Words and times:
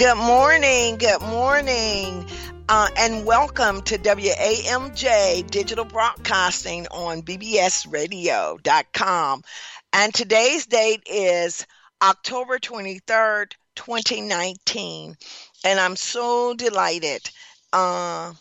Good 0.00 0.16
morning. 0.16 0.96
Good 0.96 1.20
morning. 1.20 2.24
Uh, 2.70 2.88
and 2.96 3.26
welcome 3.26 3.82
to 3.82 3.98
WAMJ 3.98 5.50
Digital 5.50 5.84
Broadcasting 5.84 6.86
on 6.90 7.20
BBSRadio.com. 7.20 9.44
And 9.92 10.14
today's 10.14 10.64
date 10.64 11.02
is 11.04 11.66
October 12.00 12.58
23rd, 12.58 13.52
2019. 13.74 15.18
And 15.66 15.78
I'm 15.78 15.96
so 15.96 16.54
delighted 16.54 17.30
uh, 17.74 18.32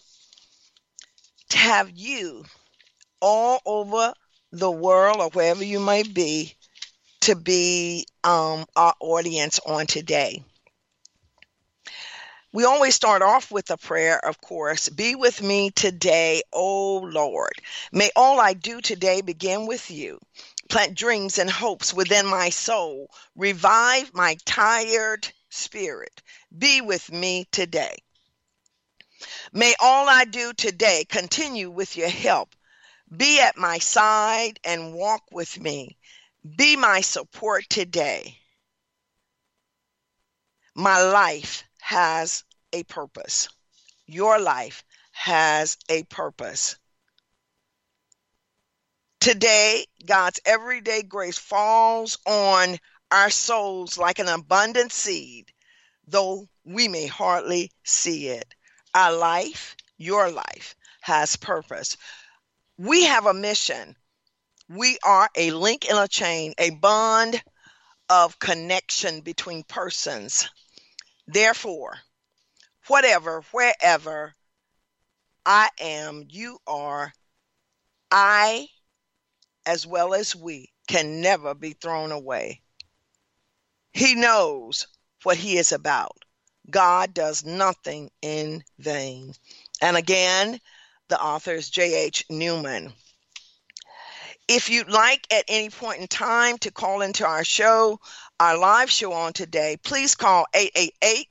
to 1.50 1.58
have 1.58 1.92
you 1.94 2.46
all 3.20 3.60
over 3.66 4.14
the 4.54 4.72
world 4.72 5.18
or 5.20 5.30
wherever 5.32 5.66
you 5.66 5.82
might 5.82 6.14
be 6.14 6.54
to 7.20 7.36
be 7.36 8.06
um, 8.24 8.64
our 8.78 8.94
audience 9.02 9.60
on 9.68 9.88
today. 9.88 10.46
We 12.52 12.66
always 12.66 12.96
start 12.96 13.22
off 13.22 13.52
with 13.52 13.70
a 13.70 13.78
prayer, 13.78 14.20
of 14.26 14.42
course. 14.42 14.90
Be 14.90 15.14
with 15.14 15.40
me 15.44 15.70
today, 15.70 16.42
O 16.52 16.98
Lord. 16.98 17.54
May 17.92 18.10
all 18.16 18.40
I 18.40 18.54
do 18.54 18.82
today 18.82 19.22
begin 19.22 19.68
with 19.68 19.92
you. 19.92 20.20
Plant 20.68 20.96
dreams 20.96 21.38
and 21.38 21.48
hopes 21.48 21.94
within 21.94 22.26
my 22.26 22.50
soul. 22.50 23.12
Revive 23.36 24.16
my 24.16 24.36
tired 24.46 25.32
spirit. 25.50 26.24
Be 26.58 26.82
with 26.82 27.12
me 27.12 27.46
today. 27.52 28.00
May 29.54 29.76
all 29.80 30.10
I 30.10 30.26
do 30.26 30.52
today 30.54 31.06
continue 31.08 31.70
with 31.70 31.98
your 31.98 32.10
help. 32.10 32.56
Be 33.16 33.40
at 33.42 33.58
my 33.58 33.78
side 33.78 34.60
and 34.64 34.96
walk 34.96 35.22
with 35.32 35.60
me. 35.60 35.98
Be 36.58 36.76
my 36.76 37.02
support 37.02 37.70
today. 37.70 38.40
My 40.74 41.00
life 41.04 41.64
has 41.90 42.44
a 42.72 42.84
purpose. 42.84 43.50
Your 44.06 44.40
life 44.40 44.84
has 45.12 45.76
a 45.90 46.04
purpose. 46.04 46.76
Today, 49.20 49.88
God's 50.06 50.40
everyday 50.46 51.02
grace 51.02 51.40
falls 51.40 52.20
on 52.28 52.78
our 53.10 53.32
souls 53.32 53.98
like 53.98 54.20
an 54.20 54.28
abundant 54.28 54.92
seed, 54.92 55.52
though 56.08 56.48
we 56.64 56.88
may 56.88 57.08
hardly 57.08 57.72
see 57.84 58.28
it. 58.28 58.54
Our 58.94 59.14
life, 59.14 59.76
your 59.98 60.30
life, 60.30 60.76
has 61.02 61.38
purpose. 61.38 61.98
We 62.78 63.06
have 63.06 63.26
a 63.26 63.34
mission. 63.34 63.96
We 64.70 65.00
are 65.04 65.28
a 65.36 65.50
link 65.50 65.90
in 65.90 65.98
a 65.98 66.08
chain, 66.08 66.54
a 66.60 66.70
bond 66.70 67.42
of 68.10 68.38
connection 68.38 69.22
between 69.22 69.64
persons. 69.64 70.48
Therefore, 71.32 71.96
whatever, 72.88 73.44
wherever 73.52 74.36
I 75.46 75.70
am, 75.80 76.26
you 76.28 76.58
are, 76.66 77.14
I, 78.10 78.68
as 79.64 79.86
well 79.86 80.16
as 80.16 80.36
we, 80.36 80.74
can 80.88 81.22
never 81.22 81.54
be 81.54 81.74
thrown 81.74 82.12
away. 82.12 82.64
He 83.94 84.16
knows 84.16 84.88
what 85.22 85.38
he 85.38 85.60
is 85.60 85.72
about. 85.72 86.18
God 86.68 87.14
does 87.14 87.46
nothing 87.46 88.10
in 88.24 88.64
vain. 88.80 89.36
And 89.84 89.98
again, 89.98 90.60
the 91.10 91.22
author 91.22 91.54
is 91.54 91.70
J.H. 91.70 92.26
Newman. 92.32 92.92
If 94.48 94.68
you'd 94.72 94.90
like 94.90 95.32
at 95.32 95.46
any 95.48 95.70
point 95.70 96.02
in 96.02 96.08
time 96.08 96.58
to 96.60 96.72
call 96.72 97.02
into 97.02 97.24
our 97.24 97.44
show, 97.44 98.00
our 98.40 98.58
live 98.58 98.90
show 98.90 99.14
on 99.14 99.34
today, 99.34 99.78
please 99.84 100.16
call 100.16 100.48
888 100.54 101.28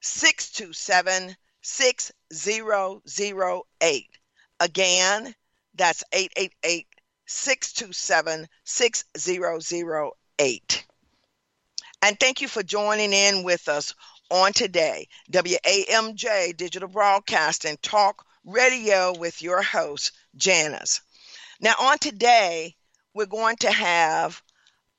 627 0.00 1.36
6008. 1.62 4.06
Again, 4.60 5.34
that's 5.74 6.04
888 6.12 6.86
627 7.26 8.48
6008. 8.64 10.84
And 12.04 12.18
thank 12.18 12.40
you 12.40 12.48
for 12.48 12.62
joining 12.62 13.12
in 13.12 13.44
with 13.44 13.68
us 13.68 13.94
on 14.30 14.52
today. 14.52 15.08
WAMJ 15.30 16.56
Digital 16.56 16.88
Broadcasting 16.88 17.78
Talk 17.80 18.24
Radio 18.44 19.16
with 19.16 19.40
your 19.40 19.62
host, 19.62 20.12
Janice. 20.36 21.00
Now, 21.60 21.74
on 21.78 21.98
today, 21.98 22.74
we're 23.14 23.26
going 23.26 23.56
to 23.56 23.70
have, 23.70 24.42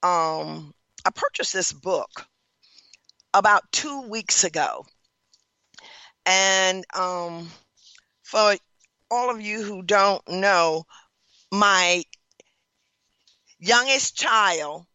um, 0.01 0.73
I 1.05 1.09
purchased 1.11 1.53
this 1.53 1.73
book 1.73 2.27
about 3.33 3.71
two 3.71 4.01
weeks 4.03 4.43
ago. 4.43 4.85
And 6.25 6.85
um, 6.95 7.49
for 8.23 8.55
all 9.11 9.29
of 9.29 9.41
you 9.41 9.61
who 9.61 9.83
don't 9.83 10.27
know, 10.29 10.85
my 11.51 12.03
youngest 13.59 14.15
child, 14.15 14.85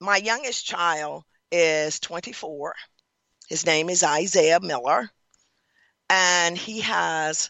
my 0.00 0.16
youngest 0.16 0.66
child 0.66 1.22
is 1.52 2.00
24. 2.00 2.74
His 3.48 3.64
name 3.64 3.90
is 3.90 4.02
Isaiah 4.02 4.58
Miller, 4.60 5.08
and 6.10 6.58
he 6.58 6.80
has 6.80 7.48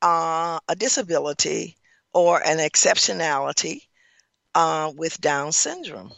uh, 0.00 0.58
a 0.66 0.74
disability 0.74 1.76
or 2.14 2.40
an 2.44 2.58
exceptionality 2.58 3.82
uh, 4.54 4.92
with 4.96 5.20
Down 5.20 5.52
syndrome. 5.52 6.12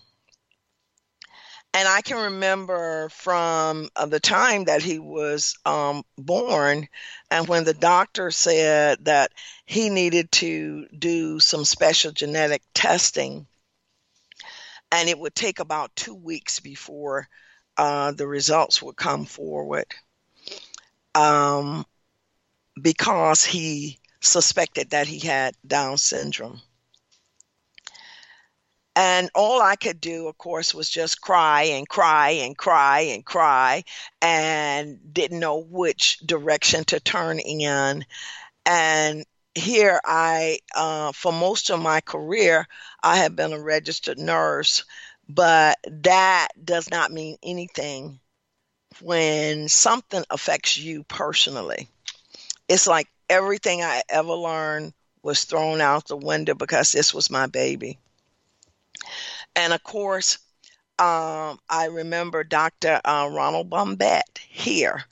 And 1.75 1.87
I 1.87 2.01
can 2.01 2.33
remember 2.33 3.11
from 3.11 3.91
uh, 3.97 4.06
the 4.06 4.21
time 4.21 4.65
that 4.65 4.83
he 4.83 4.99
was 4.99 5.59
um, 5.67 6.05
born, 6.17 6.89
and 7.31 7.49
when 7.49 7.65
the 7.65 7.75
doctor 7.75 8.31
said 8.31 9.05
that 9.05 9.33
he 9.67 9.91
needed 9.91 10.33
to 10.33 10.87
do 10.97 11.39
some 11.39 11.65
special 11.67 12.12
genetic 12.12 12.62
testing, 12.73 13.47
and 14.91 15.09
it 15.09 15.19
would 15.19 15.35
take 15.35 15.59
about 15.59 15.94
two 15.97 16.15
weeks 16.15 16.61
before 16.61 17.29
uh, 17.76 18.12
the 18.12 18.26
results 18.26 18.81
would 18.81 18.97
come 18.97 19.26
forward 19.26 19.87
um, 21.15 21.85
because 22.81 23.44
he 23.44 23.99
suspected 24.21 24.91
that 24.91 25.07
he 25.07 25.19
had 25.19 25.55
Down 25.67 25.99
syndrome. 25.99 26.61
And 28.97 29.29
all 29.35 29.61
I 29.61 29.77
could 29.77 30.01
do, 30.01 30.27
of 30.27 30.39
course, 30.39 30.75
was 30.75 30.89
just 30.89 31.21
cry 31.21 31.65
and 31.65 31.87
cry 31.87 32.31
and 32.31 32.57
cry 32.57 33.01
and 33.01 33.23
cry 33.23 33.85
and 34.23 34.99
didn't 35.13 35.39
know 35.39 35.59
which 35.59 36.19
direction 36.21 36.83
to 36.87 36.99
turn 36.99 37.39
in. 37.39 38.07
And 38.65 39.27
here 39.55 40.01
I, 40.03 40.61
uh, 40.75 41.13
for 41.13 41.31
most 41.31 41.71
of 41.71 41.81
my 41.81 42.01
career, 42.01 42.67
I 43.03 43.19
have 43.19 43.37
been 43.37 43.53
a 43.53 43.61
registered 43.61 44.19
nurse, 44.19 44.85
but 45.29 45.79
that 45.87 46.49
does 46.65 46.91
not 46.91 47.13
mean 47.13 47.37
anything 47.43 48.19
when 49.03 49.69
something 49.69 50.25
affects 50.31 50.79
you 50.79 51.03
personally. 51.05 51.89
It's 52.67 52.87
like 52.87 53.09
everything 53.28 53.82
I 53.82 54.02
ever 54.08 54.32
learned 54.34 54.93
was 55.23 55.44
thrown 55.44 55.81
out 55.81 56.06
the 56.06 56.17
window 56.17 56.55
because 56.55 56.93
this 56.93 57.12
was 57.12 57.31
my 57.31 57.46
baby. 57.46 57.99
And 59.55 59.73
of 59.73 59.82
course, 59.82 60.38
um, 60.99 61.58
I 61.69 61.88
remember 61.90 62.44
Dr. 62.44 63.00
Uh, 63.05 63.28
Ronald 63.32 63.70
Bombette 63.70 64.38
here 64.38 65.05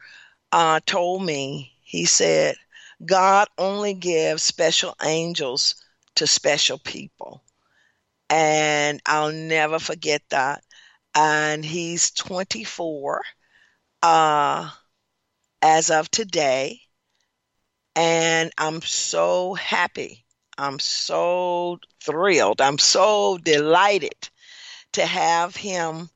uh, 0.53 0.81
told 0.87 1.25
me, 1.25 1.73
he 1.83 2.05
said, 2.05 2.57
God 3.05 3.49
only 3.59 3.95
gives 3.95 4.43
special 4.43 4.95
angels 5.03 5.75
to 6.15 6.27
special 6.27 6.79
people. 6.79 7.43
And 8.31 9.01
I'll 9.05 9.33
never 9.33 9.79
forget 9.79 10.23
that. 10.31 10.63
And 11.15 11.65
he's 11.65 12.11
24 12.13 13.23
uh, 14.03 14.71
as 15.61 15.91
of 15.91 16.11
today. 16.11 16.81
And 17.97 18.53
I'm 18.59 18.83
so 18.83 19.55
happy. 19.55 20.25
I'm 20.59 20.79
so 20.79 21.79
thrilled. 22.01 22.61
I'm 22.61 22.79
so 22.79 23.39
delighted 23.39 24.31
to 24.93 25.05
have 25.07 25.57
him 25.57 26.11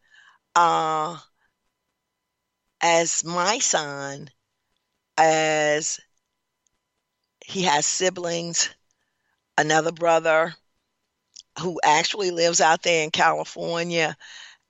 uh, 0.56 1.18
as 2.80 3.24
my 3.24 3.58
son, 3.58 4.30
as 5.16 6.00
he 7.44 7.62
has 7.62 7.86
siblings, 7.86 8.70
another 9.56 9.92
brother 9.92 10.54
who 11.60 11.80
actually 11.82 12.30
lives 12.30 12.60
out 12.60 12.82
there 12.82 13.02
in 13.04 13.10
California, 13.10 14.16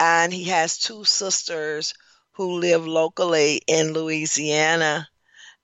and 0.00 0.32
he 0.32 0.44
has 0.44 0.78
two 0.78 1.04
sisters 1.04 1.94
who 2.32 2.58
live 2.58 2.86
locally 2.86 3.62
in 3.66 3.92
Louisiana. 3.92 5.08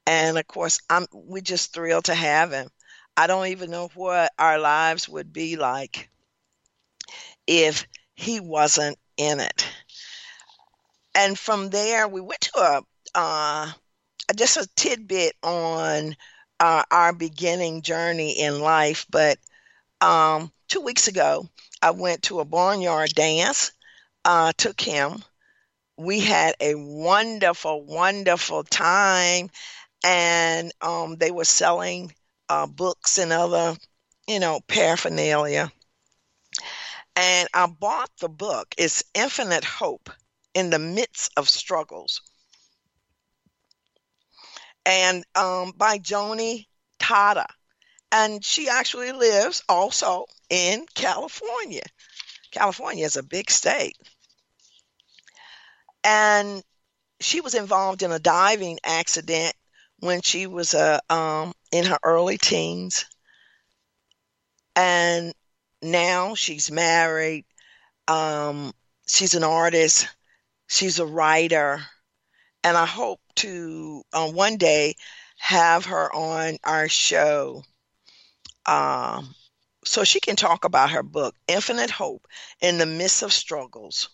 And 0.06 0.38
of 0.38 0.46
course, 0.46 0.80
I'm 0.88 1.06
we're 1.12 1.42
just 1.42 1.74
thrilled 1.74 2.06
to 2.06 2.14
have 2.14 2.52
him. 2.52 2.70
I 3.16 3.26
don't 3.26 3.48
even 3.48 3.70
know 3.70 3.88
what 3.94 4.32
our 4.38 4.58
lives 4.58 5.08
would 5.08 5.32
be 5.32 5.56
like 5.56 6.08
if 7.46 7.86
he 8.14 8.40
wasn't 8.40 8.98
in 9.16 9.40
it. 9.40 9.66
And 11.14 11.38
from 11.38 11.70
there, 11.70 12.06
we 12.08 12.20
went 12.20 12.40
to 12.42 12.58
a 12.58 12.82
uh, 13.16 13.72
just 14.36 14.56
a 14.58 14.68
tidbit 14.76 15.34
on 15.42 16.16
uh, 16.60 16.84
our 16.90 17.12
beginning 17.14 17.82
journey 17.82 18.40
in 18.40 18.60
life. 18.60 19.06
But 19.10 19.38
um, 20.00 20.52
two 20.68 20.80
weeks 20.82 21.08
ago, 21.08 21.48
I 21.82 21.92
went 21.92 22.24
to 22.24 22.40
a 22.40 22.44
barnyard 22.46 23.10
dance, 23.14 23.72
uh, 24.24 24.52
took 24.56 24.80
him. 24.80 25.24
We 25.96 26.20
had 26.20 26.54
a 26.60 26.74
wonderful, 26.76 27.84
wonderful 27.84 28.64
time, 28.64 29.50
and 30.04 30.70
um, 30.82 31.16
they 31.16 31.30
were 31.30 31.44
selling 31.44 32.12
uh, 32.48 32.66
books 32.66 33.18
and 33.18 33.32
other, 33.32 33.74
you 34.28 34.38
know, 34.38 34.60
paraphernalia. 34.68 35.72
And 37.16 37.48
I 37.54 37.66
bought 37.66 38.10
the 38.20 38.28
book. 38.28 38.74
It's 38.76 39.02
Infinite 39.14 39.64
Hope 39.64 40.10
in 40.54 40.70
the 40.70 40.78
Midst 40.78 41.32
of 41.36 41.48
Struggles 41.48 42.20
and 44.86 45.24
um, 45.34 45.72
by 45.76 45.98
Joni 45.98 46.66
Tada. 46.98 47.46
And 48.12 48.44
she 48.44 48.68
actually 48.68 49.12
lives 49.12 49.62
also 49.68 50.26
in 50.50 50.86
California. 50.94 51.82
California 52.52 53.04
is 53.04 53.16
a 53.16 53.22
big 53.22 53.50
state. 53.50 53.96
And 56.04 56.62
she 57.20 57.40
was 57.40 57.54
involved 57.54 58.02
in 58.02 58.12
a 58.12 58.18
diving 58.18 58.78
accident 58.84 59.54
when 60.04 60.20
she 60.20 60.46
was 60.46 60.74
uh, 60.74 61.00
um, 61.08 61.52
in 61.72 61.86
her 61.86 61.98
early 62.02 62.36
teens. 62.38 63.06
And 64.76 65.32
now 65.80 66.34
she's 66.34 66.70
married. 66.70 67.46
Um, 68.06 68.72
she's 69.06 69.34
an 69.34 69.44
artist. 69.44 70.08
She's 70.68 70.98
a 70.98 71.06
writer. 71.06 71.80
And 72.62 72.76
I 72.76 72.86
hope 72.86 73.20
to 73.36 74.02
uh, 74.12 74.30
one 74.30 74.56
day 74.58 74.94
have 75.38 75.86
her 75.86 76.14
on 76.14 76.58
our 76.64 76.88
show 76.88 77.62
um, 78.66 79.34
so 79.84 80.04
she 80.04 80.20
can 80.20 80.36
talk 80.36 80.64
about 80.64 80.90
her 80.90 81.02
book, 81.02 81.34
Infinite 81.48 81.90
Hope 81.90 82.26
in 82.60 82.78
the 82.78 82.86
Midst 82.86 83.22
of 83.22 83.32
Struggles, 83.32 84.08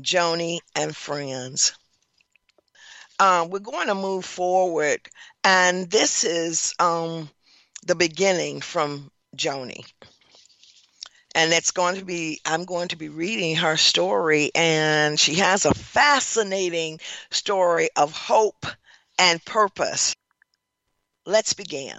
Joni 0.00 0.60
and 0.74 0.94
Friends. 0.96 1.72
Um, 3.20 3.50
we're 3.50 3.60
going 3.60 3.86
to 3.88 3.94
move 3.94 4.24
forward, 4.24 5.00
and 5.44 5.88
this 5.90 6.24
is 6.24 6.74
um, 6.80 7.30
the 7.86 7.94
beginning 7.96 8.60
from 8.62 9.10
Joni. 9.36 9.84
And 11.34 11.52
it's 11.52 11.72
going 11.72 11.96
to 11.96 12.04
be, 12.04 12.40
I'm 12.44 12.64
going 12.64 12.88
to 12.88 12.96
be 12.96 13.08
reading 13.08 13.56
her 13.56 13.76
story, 13.76 14.52
and 14.54 15.18
she 15.18 15.34
has 15.36 15.64
a 15.64 15.74
fascinating 15.74 17.00
story 17.32 17.90
of 17.96 18.12
hope 18.12 18.64
and 19.18 19.44
purpose. 19.44 20.14
Let's 21.24 21.54
begin. 21.54 21.98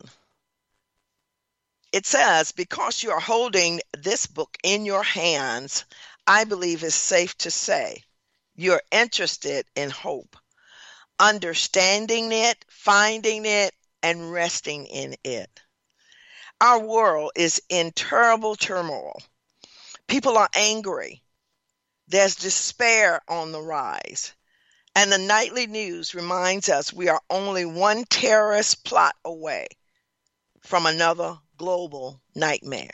It 1.94 2.06
says, 2.06 2.52
Because 2.52 3.02
you 3.02 3.12
are 3.12 3.20
holding 3.22 3.80
this 3.94 4.26
book 4.28 4.58
in 4.62 4.86
your 4.86 5.04
hands, 5.04 5.86
I 6.28 6.44
believe 6.44 6.84
it's 6.84 6.96
safe 6.96 7.38
to 7.38 7.52
say 7.52 8.04
you're 8.56 8.84
interested 8.92 9.66
in 9.76 9.90
hope, 9.90 10.38
understanding 11.22 12.32
it, 12.32 12.66
finding 12.68 13.46
it, 13.46 13.74
and 14.02 14.32
resting 14.32 14.88
in 14.88 15.16
it. 15.24 15.62
Our 16.60 16.80
world 16.80 17.32
is 17.36 17.62
in 17.70 17.92
terrible 17.92 18.56
turmoil. 18.56 19.22
People 20.08 20.38
are 20.38 20.50
angry. 20.56 21.24
There's 22.08 22.36
despair 22.36 23.22
on 23.28 23.52
the 23.52 23.62
rise. 23.62 24.34
And 24.96 25.12
the 25.12 25.18
nightly 25.18 25.68
news 25.68 26.14
reminds 26.14 26.68
us 26.68 26.92
we 26.92 27.08
are 27.08 27.22
only 27.30 27.66
one 27.66 28.04
terrorist 28.06 28.84
plot 28.84 29.16
away 29.24 29.68
from 30.62 30.86
another 30.86 31.38
global 31.56 32.20
nightmare. 32.36 32.92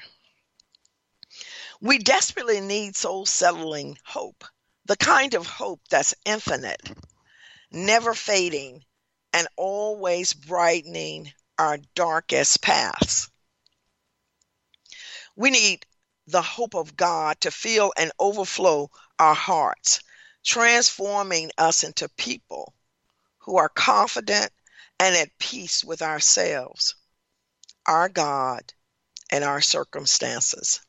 We 1.81 1.97
desperately 1.97 2.59
need 2.59 2.95
soul 2.95 3.25
settling 3.25 3.97
hope, 4.03 4.43
the 4.85 4.97
kind 4.97 5.33
of 5.33 5.47
hope 5.47 5.81
that's 5.89 6.13
infinite, 6.25 6.81
never 7.85 8.13
fading, 8.13 8.83
and 9.33 9.47
always 9.55 10.33
brightening 10.33 11.31
our 11.57 11.77
darkest 11.95 12.61
paths. 12.61 13.29
We 15.35 15.51
need 15.51 15.85
the 16.25 16.41
hope 16.41 16.75
of 16.75 16.97
God 16.97 17.39
to 17.41 17.51
fill 17.51 17.93
and 17.97 18.11
overflow 18.19 18.89
our 19.19 19.35
hearts 19.35 20.01
transforming 20.47 21.51
us 21.57 21.83
into 21.83 22.07
people 22.09 22.73
who 23.39 23.57
are 23.57 23.69
confident 23.69 24.49
and 24.99 25.15
at 25.15 25.37
peace 25.39 25.83
with 25.83 26.01
ourselves, 26.01 26.95
our 27.85 28.07
God, 28.07 28.73
and 29.29 29.43
our 29.43 29.61
circumstances. 29.61 30.81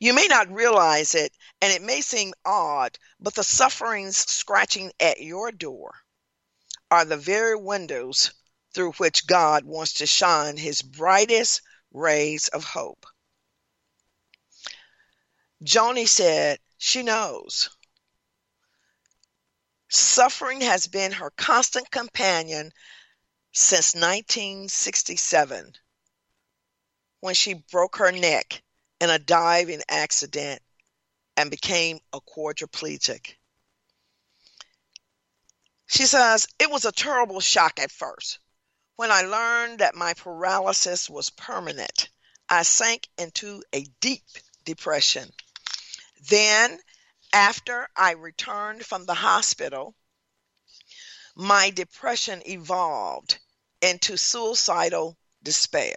You 0.00 0.14
may 0.14 0.26
not 0.26 0.50
realize 0.50 1.14
it, 1.14 1.32
and 1.60 1.72
it 1.72 1.82
may 1.82 2.00
seem 2.00 2.32
odd, 2.44 2.98
but 3.18 3.34
the 3.34 3.44
sufferings 3.44 4.16
scratching 4.16 4.92
at 5.00 5.20
your 5.20 5.50
door 5.50 5.94
are 6.90 7.04
the 7.04 7.16
very 7.16 7.56
windows 7.56 8.32
through 8.72 8.92
which 8.92 9.26
God 9.26 9.64
wants 9.64 9.94
to 9.94 10.06
shine 10.06 10.56
his 10.56 10.82
brightest 10.82 11.62
rays 11.92 12.48
of 12.48 12.64
hope. 12.64 13.06
Joni 15.62 16.06
said 16.06 16.60
she 16.76 17.02
knows 17.02 17.70
Suffering 19.88 20.60
has 20.60 20.86
been 20.86 21.12
her 21.12 21.30
constant 21.30 21.90
companion 21.90 22.72
since 23.52 23.94
1967 23.94 25.74
when 27.20 27.34
she 27.34 27.54
broke 27.54 27.96
her 27.96 28.12
neck 28.12 28.62
in 29.00 29.10
a 29.10 29.18
diving 29.18 29.82
accident 29.88 30.62
and 31.38 31.52
became 31.52 32.00
a 32.12 32.20
quadriplegic. 32.20 33.36
She 35.86 36.04
says, 36.04 36.48
It 36.58 36.68
was 36.68 36.84
a 36.84 36.90
terrible 36.90 37.38
shock 37.38 37.78
at 37.78 37.92
first. 37.92 38.40
When 38.96 39.12
I 39.12 39.22
learned 39.22 39.78
that 39.78 39.94
my 39.94 40.14
paralysis 40.14 41.08
was 41.08 41.30
permanent, 41.30 42.08
I 42.48 42.64
sank 42.64 43.08
into 43.16 43.62
a 43.72 43.84
deep 44.00 44.26
depression. 44.64 45.30
Then 46.28 46.80
after 47.32 47.88
I 47.94 48.14
returned 48.14 48.84
from 48.84 49.06
the 49.06 49.14
hospital, 49.14 49.94
my 51.36 51.70
depression 51.70 52.42
evolved 52.46 53.38
into 53.80 54.16
suicidal 54.16 55.16
despair. 55.44 55.94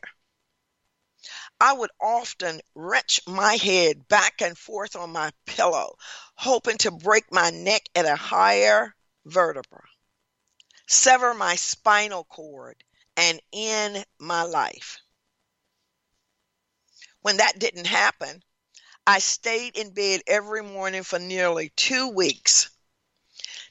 I 1.63 1.73
would 1.73 1.91
often 2.01 2.59
wrench 2.73 3.19
my 3.27 3.55
head 3.55 4.07
back 4.07 4.41
and 4.41 4.57
forth 4.57 4.95
on 4.95 5.11
my 5.11 5.31
pillow, 5.45 5.95
hoping 6.33 6.79
to 6.79 6.89
break 6.89 7.31
my 7.31 7.51
neck 7.51 7.83
at 7.93 8.07
a 8.07 8.15
higher 8.15 8.95
vertebra, 9.25 9.83
sever 10.87 11.35
my 11.35 11.55
spinal 11.55 12.23
cord, 12.23 12.83
and 13.15 13.39
end 13.53 14.03
my 14.17 14.41
life. 14.41 14.97
When 17.21 17.37
that 17.37 17.59
didn't 17.59 17.85
happen, 17.85 18.43
I 19.05 19.19
stayed 19.19 19.77
in 19.77 19.91
bed 19.91 20.23
every 20.25 20.63
morning 20.63 21.03
for 21.03 21.19
nearly 21.19 21.69
two 21.75 22.07
weeks, 22.07 22.71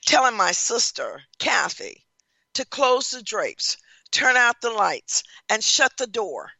telling 0.06 0.36
my 0.36 0.52
sister, 0.52 1.24
Kathy, 1.40 2.06
to 2.54 2.64
close 2.64 3.10
the 3.10 3.20
drapes, 3.20 3.78
turn 4.12 4.36
out 4.36 4.60
the 4.60 4.70
lights, 4.70 5.24
and 5.48 5.64
shut 5.64 5.96
the 5.96 6.06
door. 6.06 6.52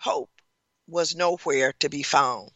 Hope 0.00 0.30
was 0.86 1.14
nowhere 1.14 1.72
to 1.74 1.88
be 1.88 2.02
found. 2.02 2.50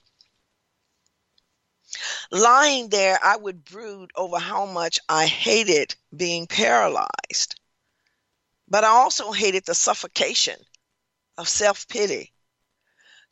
Lying 2.30 2.88
there, 2.88 3.18
I 3.24 3.36
would 3.36 3.64
brood 3.64 4.10
over 4.14 4.38
how 4.38 4.66
much 4.66 4.98
I 5.08 5.26
hated 5.26 5.94
being 6.14 6.46
paralyzed. 6.46 7.58
But 8.68 8.84
I 8.84 8.88
also 8.88 9.32
hated 9.32 9.64
the 9.64 9.74
suffocation 9.74 10.60
of 11.38 11.48
self 11.48 11.86
pity 11.88 12.34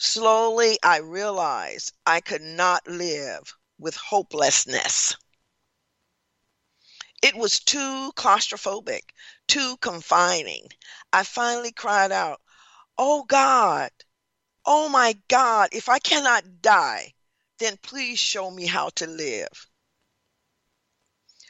Slowly, 0.04 0.81
I 0.83 0.97
realized 0.97 1.92
I 2.04 2.21
could 2.21 2.42
not 2.42 2.88
live 2.88 3.54
with 3.78 3.95
hopelessness. 3.95 5.14
It 7.23 7.37
was 7.37 7.61
too 7.61 8.12
claustrophobic, 8.16 9.14
too 9.47 9.76
confining. 9.76 10.66
I 11.12 11.23
finally 11.23 11.71
cried 11.71 12.11
out, 12.11 12.42
Oh 12.99 13.25
God, 13.25 13.90
oh 14.64 14.88
my 14.88 15.18
God, 15.28 15.70
if 15.72 15.88
I 15.88 15.99
cannot 15.99 16.62
die, 16.62 17.14
then 17.58 17.76
please 17.82 18.18
show 18.18 18.50
me 18.50 18.66
how 18.66 18.90
to 18.90 19.06
live. 19.06 19.68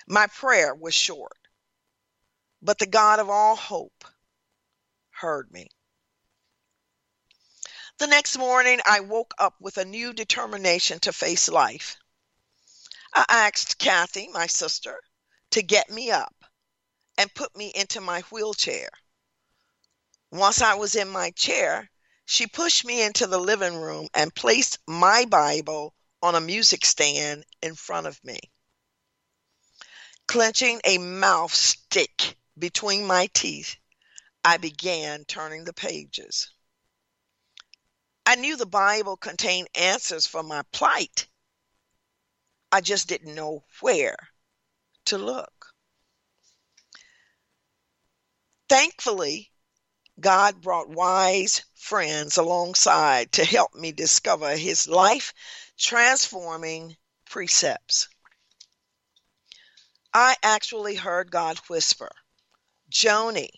My 0.06 0.26
prayer 0.26 0.75
was 0.75 0.94
short, 0.94 1.38
but 2.61 2.78
the 2.78 2.87
God 2.87 3.18
of 3.18 3.30
all 3.30 3.56
hope 3.56 4.04
heard 5.11 5.50
me. 5.50 5.68
The 7.99 8.06
next 8.06 8.37
morning, 8.37 8.80
I 8.84 9.00
woke 9.00 9.34
up 9.38 9.54
with 9.61 9.78
a 9.78 9.84
new 9.84 10.12
determination 10.12 10.99
to 11.00 11.12
face 11.12 11.49
life. 11.49 11.96
I 13.14 13.25
asked 13.28 13.78
Kathy, 13.78 14.28
my 14.28 14.46
sister, 14.46 15.00
to 15.50 15.62
get 15.62 15.90
me 15.90 16.11
up 16.11 16.34
and 17.18 17.32
put 17.34 17.54
me 17.56 17.72
into 17.75 18.00
my 18.00 18.22
wheelchair. 18.22 18.88
Once 20.32 20.62
I 20.62 20.72
was 20.74 20.94
in 20.94 21.10
my 21.10 21.30
chair, 21.32 21.90
she 22.24 22.46
pushed 22.46 22.86
me 22.86 23.02
into 23.02 23.26
the 23.26 23.38
living 23.38 23.76
room 23.76 24.08
and 24.14 24.34
placed 24.34 24.78
my 24.86 25.26
Bible 25.26 25.94
on 26.22 26.34
a 26.34 26.40
music 26.40 26.86
stand 26.86 27.44
in 27.60 27.74
front 27.74 28.06
of 28.06 28.18
me. 28.24 28.40
Clenching 30.26 30.80
a 30.84 30.96
mouth 30.96 31.54
stick 31.54 32.38
between 32.58 33.06
my 33.06 33.28
teeth, 33.34 33.76
I 34.42 34.56
began 34.56 35.26
turning 35.26 35.64
the 35.64 35.74
pages. 35.74 36.50
I 38.24 38.36
knew 38.36 38.56
the 38.56 38.64
Bible 38.64 39.18
contained 39.18 39.68
answers 39.74 40.26
for 40.26 40.42
my 40.42 40.62
plight. 40.72 41.28
I 42.72 42.80
just 42.80 43.06
didn't 43.06 43.34
know 43.34 43.64
where 43.80 44.16
to 45.06 45.18
look. 45.18 45.74
Thankfully, 48.70 49.51
God 50.21 50.61
brought 50.61 50.88
wise 50.88 51.62
friends 51.75 52.37
alongside 52.37 53.33
to 53.33 53.45
help 53.45 53.75
me 53.75 53.92
discover 53.92 54.57
his 54.57 54.87
life 54.87 55.33
transforming 55.78 56.97
precepts. 57.25 58.09
I 60.14 60.37
actually 60.42 60.95
heard 60.95 61.31
God 61.31 61.59
whisper, 61.69 62.11
Joni, 62.90 63.49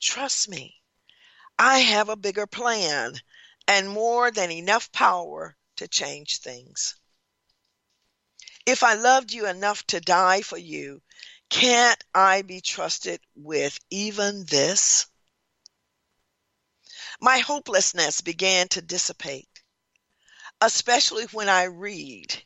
trust 0.00 0.48
me. 0.48 0.76
I 1.58 1.78
have 1.78 2.08
a 2.08 2.16
bigger 2.16 2.46
plan 2.46 3.18
and 3.66 3.88
more 3.88 4.30
than 4.30 4.50
enough 4.50 4.92
power 4.92 5.56
to 5.76 5.88
change 5.88 6.38
things. 6.38 6.94
If 8.66 8.82
I 8.82 8.94
loved 8.94 9.32
you 9.32 9.46
enough 9.46 9.86
to 9.88 10.00
die 10.00 10.42
for 10.42 10.58
you, 10.58 11.02
can't 11.48 12.02
I 12.14 12.42
be 12.42 12.60
trusted 12.60 13.20
with 13.34 13.78
even 13.90 14.44
this? 14.44 15.06
My 17.24 17.38
hopelessness 17.38 18.20
began 18.20 18.66
to 18.70 18.82
dissipate, 18.82 19.48
especially 20.60 21.26
when 21.26 21.48
I 21.48 21.66
read. 21.66 22.42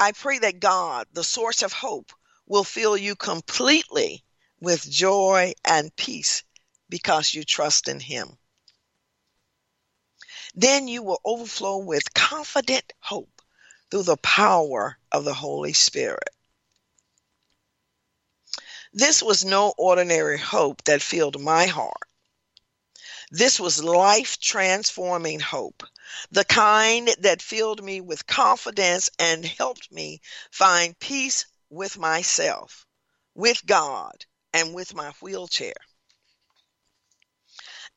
I 0.00 0.10
pray 0.10 0.40
that 0.40 0.58
God, 0.58 1.06
the 1.12 1.22
source 1.22 1.62
of 1.62 1.72
hope, 1.72 2.12
will 2.46 2.64
fill 2.64 2.96
you 2.96 3.14
completely 3.14 4.24
with 4.58 4.90
joy 4.90 5.52
and 5.64 5.94
peace 5.94 6.42
because 6.88 7.32
you 7.32 7.44
trust 7.44 7.86
in 7.86 8.00
Him. 8.00 8.36
Then 10.56 10.88
you 10.88 11.04
will 11.04 11.20
overflow 11.24 11.76
with 11.76 12.12
confident 12.12 12.92
hope 12.98 13.40
through 13.88 14.02
the 14.02 14.16
power 14.16 14.98
of 15.12 15.24
the 15.24 15.34
Holy 15.34 15.74
Spirit. 15.74 16.30
This 18.92 19.22
was 19.22 19.44
no 19.44 19.72
ordinary 19.78 20.38
hope 20.40 20.82
that 20.86 21.02
filled 21.02 21.40
my 21.40 21.66
heart. 21.66 22.05
This 23.30 23.58
was 23.58 23.82
life 23.82 24.38
transforming 24.38 25.40
hope, 25.40 25.82
the 26.30 26.44
kind 26.44 27.08
that 27.18 27.42
filled 27.42 27.82
me 27.82 28.00
with 28.00 28.26
confidence 28.26 29.10
and 29.18 29.44
helped 29.44 29.90
me 29.90 30.20
find 30.52 30.96
peace 31.00 31.44
with 31.68 31.98
myself, 31.98 32.86
with 33.34 33.66
God, 33.66 34.24
and 34.52 34.74
with 34.74 34.94
my 34.94 35.10
wheelchair. 35.20 35.74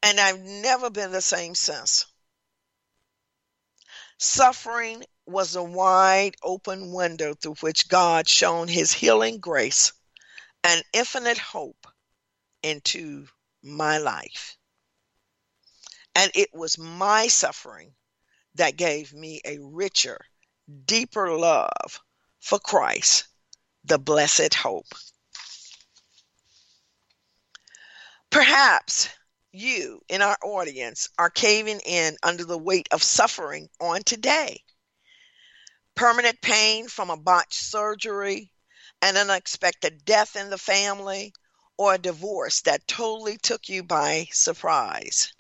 And 0.01 0.19
I've 0.19 0.39
never 0.39 0.89
been 0.89 1.12
the 1.12 1.21
same 1.21 1.53
since. 1.53 2.07
Suffering 4.17 5.05
was 5.27 5.55
a 5.55 5.63
wide 5.63 6.36
open 6.41 6.91
window 6.91 7.36
through 7.36 7.55
which 7.62 7.88
God 7.88 8.27
shone 8.27 8.67
his 8.67 8.91
healing 8.91 9.39
grace 9.39 9.93
and 10.63 10.83
infinite 10.91 11.38
hope 11.38 11.86
into 12.63 13.27
my 13.62 14.00
life. 14.00 14.59
And 16.16 16.32
it 16.36 16.50
was 16.54 16.78
my 16.78 17.28
suffering 17.28 17.96
that 18.56 18.78
gave 18.78 19.13
me 19.13 19.42
a 19.46 19.60
richer, 19.60 20.25
deeper 20.86 21.32
love 21.38 22.01
for 22.39 22.60
Christ, 22.60 23.28
the 23.84 24.00
blessed 24.00 24.54
hope. 24.54 24.88
Perhaps 28.30 29.10
you 29.51 30.01
in 30.08 30.22
our 30.22 30.38
audience 30.44 31.10
are 31.18 31.30
caving 31.30 31.80
in 31.80 32.18
under 32.22 32.44
the 32.44 32.58
weight 32.58 32.88
of 32.92 33.01
suffering 33.01 33.70
on 33.80 34.04
today. 34.04 34.63
Permanent 35.96 36.39
pain 36.42 36.88
from 36.88 37.10
a 37.10 37.18
botched 37.18 37.54
surgery, 37.54 38.51
an 39.01 39.18
unexpected 39.18 40.06
death 40.06 40.36
in 40.36 40.50
the 40.50 40.58
family, 40.58 41.34
or 41.78 41.96
a 41.96 41.98
divorce 41.98 42.62
that 42.62 42.88
totally 42.88 43.38
took 43.38 43.68
you 43.70 43.84
by 43.84 44.28
surprise. 44.32 45.34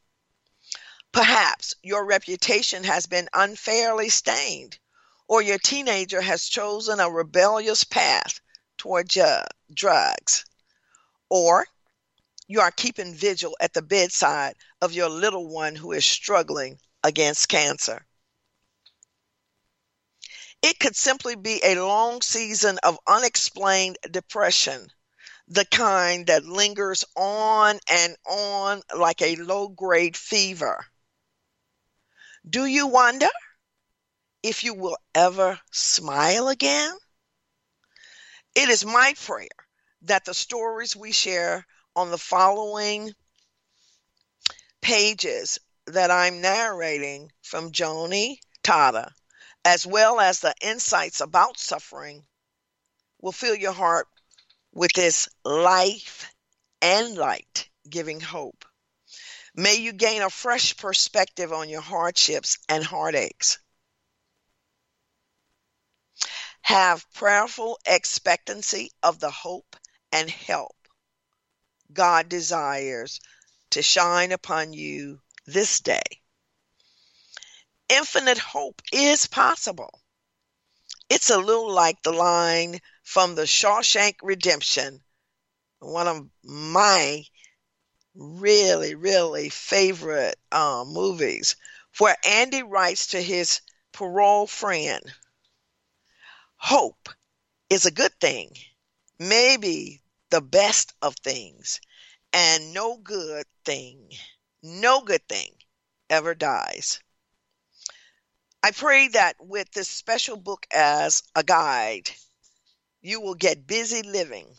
Perhaps 1.11 1.73
your 1.81 2.05
reputation 2.05 2.83
has 2.83 3.07
been 3.07 3.27
unfairly 3.33 4.09
stained, 4.09 4.77
or 5.27 5.41
your 5.41 5.57
teenager 5.57 6.21
has 6.21 6.47
chosen 6.47 6.99
a 6.99 7.09
rebellious 7.09 7.83
path 7.83 8.39
toward 8.77 9.09
ju- 9.09 9.43
drugs, 9.73 10.45
or 11.29 11.67
you 12.47 12.61
are 12.61 12.71
keeping 12.71 13.13
vigil 13.13 13.57
at 13.59 13.73
the 13.73 13.81
bedside 13.81 14.55
of 14.81 14.93
your 14.93 15.09
little 15.09 15.47
one 15.47 15.75
who 15.75 15.91
is 15.91 16.05
struggling 16.05 16.79
against 17.03 17.49
cancer. 17.49 18.05
It 20.61 20.79
could 20.79 20.95
simply 20.95 21.35
be 21.35 21.59
a 21.63 21.83
long 21.83 22.21
season 22.21 22.77
of 22.83 22.99
unexplained 23.07 23.97
depression, 24.09 24.87
the 25.47 25.65
kind 25.65 26.27
that 26.27 26.45
lingers 26.45 27.03
on 27.15 27.79
and 27.89 28.15
on 28.25 28.83
like 28.95 29.21
a 29.21 29.35
low 29.37 29.69
grade 29.69 30.15
fever. 30.15 30.85
Do 32.47 32.65
you 32.65 32.87
wonder 32.87 33.29
if 34.41 34.63
you 34.63 34.73
will 34.73 34.97
ever 35.13 35.59
smile 35.71 36.47
again? 36.47 36.97
It 38.55 38.69
is 38.69 38.85
my 38.85 39.13
prayer 39.17 39.47
that 40.03 40.25
the 40.25 40.33
stories 40.33 40.95
we 40.95 41.11
share 41.11 41.65
on 41.95 42.11
the 42.11 42.17
following 42.17 43.13
pages 44.81 45.59
that 45.87 46.11
I'm 46.11 46.39
narrating 46.41 47.31
from 47.41 47.71
Joni 47.71 48.37
Tada, 48.63 49.11
as 49.65 49.85
well 49.85 50.19
as 50.19 50.39
the 50.39 50.55
insights 50.61 51.19
about 51.19 51.59
suffering, 51.59 52.25
will 53.19 53.33
fill 53.33 53.55
your 53.55 53.73
heart 53.73 54.07
with 54.71 54.91
this 54.93 55.27
life 55.43 56.31
and 56.81 57.15
light 57.15 57.69
giving 57.89 58.21
hope. 58.21 58.63
May 59.55 59.75
you 59.75 59.93
gain 59.93 60.21
a 60.21 60.29
fresh 60.29 60.77
perspective 60.77 61.51
on 61.51 61.69
your 61.69 61.81
hardships 61.81 62.57
and 62.67 62.83
heartaches. 62.83 63.57
Have 66.61 67.11
prayerful 67.13 67.79
expectancy 67.85 68.91
of 69.01 69.19
the 69.19 69.31
hope 69.31 69.75
and 70.11 70.29
help 70.29 70.75
God 71.91 72.29
desires 72.29 73.19
to 73.71 73.81
shine 73.81 74.31
upon 74.31 74.73
you 74.73 75.21
this 75.45 75.79
day. 75.79 76.21
Infinite 77.89 78.37
hope 78.37 78.81
is 78.91 79.25
possible. 79.25 80.01
It's 81.09 81.31
a 81.31 81.39
little 81.39 81.71
like 81.71 82.03
the 82.03 82.11
line 82.11 82.79
from 83.01 83.33
the 83.33 83.47
Shawshank 83.47 84.17
Redemption, 84.21 85.03
one 85.79 86.07
of 86.07 86.29
my 86.43 87.23
really, 88.19 88.95
really 88.95 89.49
favorite 89.49 90.37
um, 90.51 90.89
movies, 90.89 91.55
where 91.99 92.17
Andy 92.25 92.61
writes 92.63 93.07
to 93.07 93.21
his 93.21 93.61
parole 93.93 94.45
friend 94.45 95.01
Hope 96.57 97.09
is 97.69 97.85
a 97.85 97.91
good 97.91 98.19
thing, 98.19 98.53
maybe 99.17 100.01
the 100.29 100.41
best 100.41 100.93
of 101.01 101.15
things, 101.15 101.79
and 102.33 102.73
no 102.73 102.97
good 102.97 103.45
thing, 103.63 104.11
no 104.61 105.01
good 105.01 105.25
thing 105.29 105.55
ever 106.09 106.35
dies. 106.35 106.99
I 108.61 108.71
pray 108.71 109.07
that 109.09 109.37
with 109.39 109.71
this 109.71 109.87
special 109.87 110.35
book 110.35 110.67
as 110.71 111.23
a 111.33 111.43
guide, 111.43 112.11
you 113.01 113.21
will 113.21 113.35
get 113.35 113.65
busy 113.65 114.01
living 114.01 114.53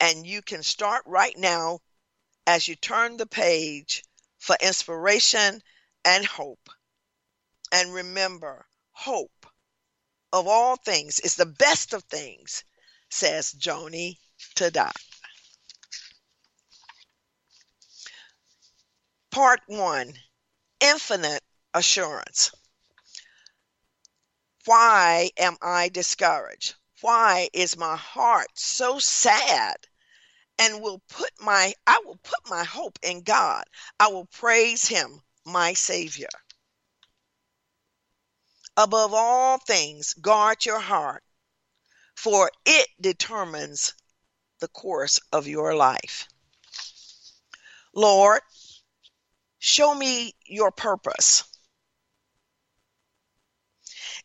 and 0.00 0.26
you 0.26 0.40
can 0.42 0.62
start 0.62 1.02
right 1.06 1.36
now 1.36 1.80
as 2.48 2.66
you 2.66 2.74
turn 2.74 3.18
the 3.18 3.26
page 3.26 4.02
for 4.38 4.56
inspiration 4.62 5.60
and 6.06 6.24
hope. 6.24 6.70
And 7.70 7.92
remember, 7.92 8.66
hope 8.92 9.44
of 10.32 10.48
all 10.48 10.76
things 10.76 11.20
is 11.20 11.34
the 11.34 11.44
best 11.44 11.92
of 11.92 12.02
things, 12.04 12.64
says 13.10 13.52
Joni 13.52 14.16
Tada. 14.54 14.90
Part 19.30 19.60
one 19.66 20.14
Infinite 20.80 21.42
Assurance. 21.74 22.50
Why 24.64 25.30
am 25.36 25.58
I 25.60 25.90
discouraged? 25.90 26.76
Why 27.02 27.50
is 27.52 27.76
my 27.76 27.96
heart 27.96 28.48
so 28.54 28.98
sad? 28.98 29.86
And 30.58 30.82
will 30.82 31.00
put 31.08 31.30
my 31.40 31.72
I 31.86 32.00
will 32.04 32.18
put 32.22 32.50
my 32.50 32.64
hope 32.64 32.98
in 33.02 33.22
God. 33.22 33.64
I 34.00 34.08
will 34.08 34.26
praise 34.26 34.86
him, 34.86 35.22
my 35.44 35.74
savior. 35.74 36.28
Above 38.76 39.12
all 39.14 39.58
things, 39.58 40.14
guard 40.14 40.64
your 40.64 40.80
heart, 40.80 41.22
for 42.16 42.50
it 42.64 42.88
determines 43.00 43.94
the 44.60 44.68
course 44.68 45.20
of 45.32 45.46
your 45.46 45.74
life. 45.74 46.28
Lord, 47.94 48.40
show 49.58 49.94
me 49.94 50.34
your 50.44 50.70
purpose. 50.70 51.44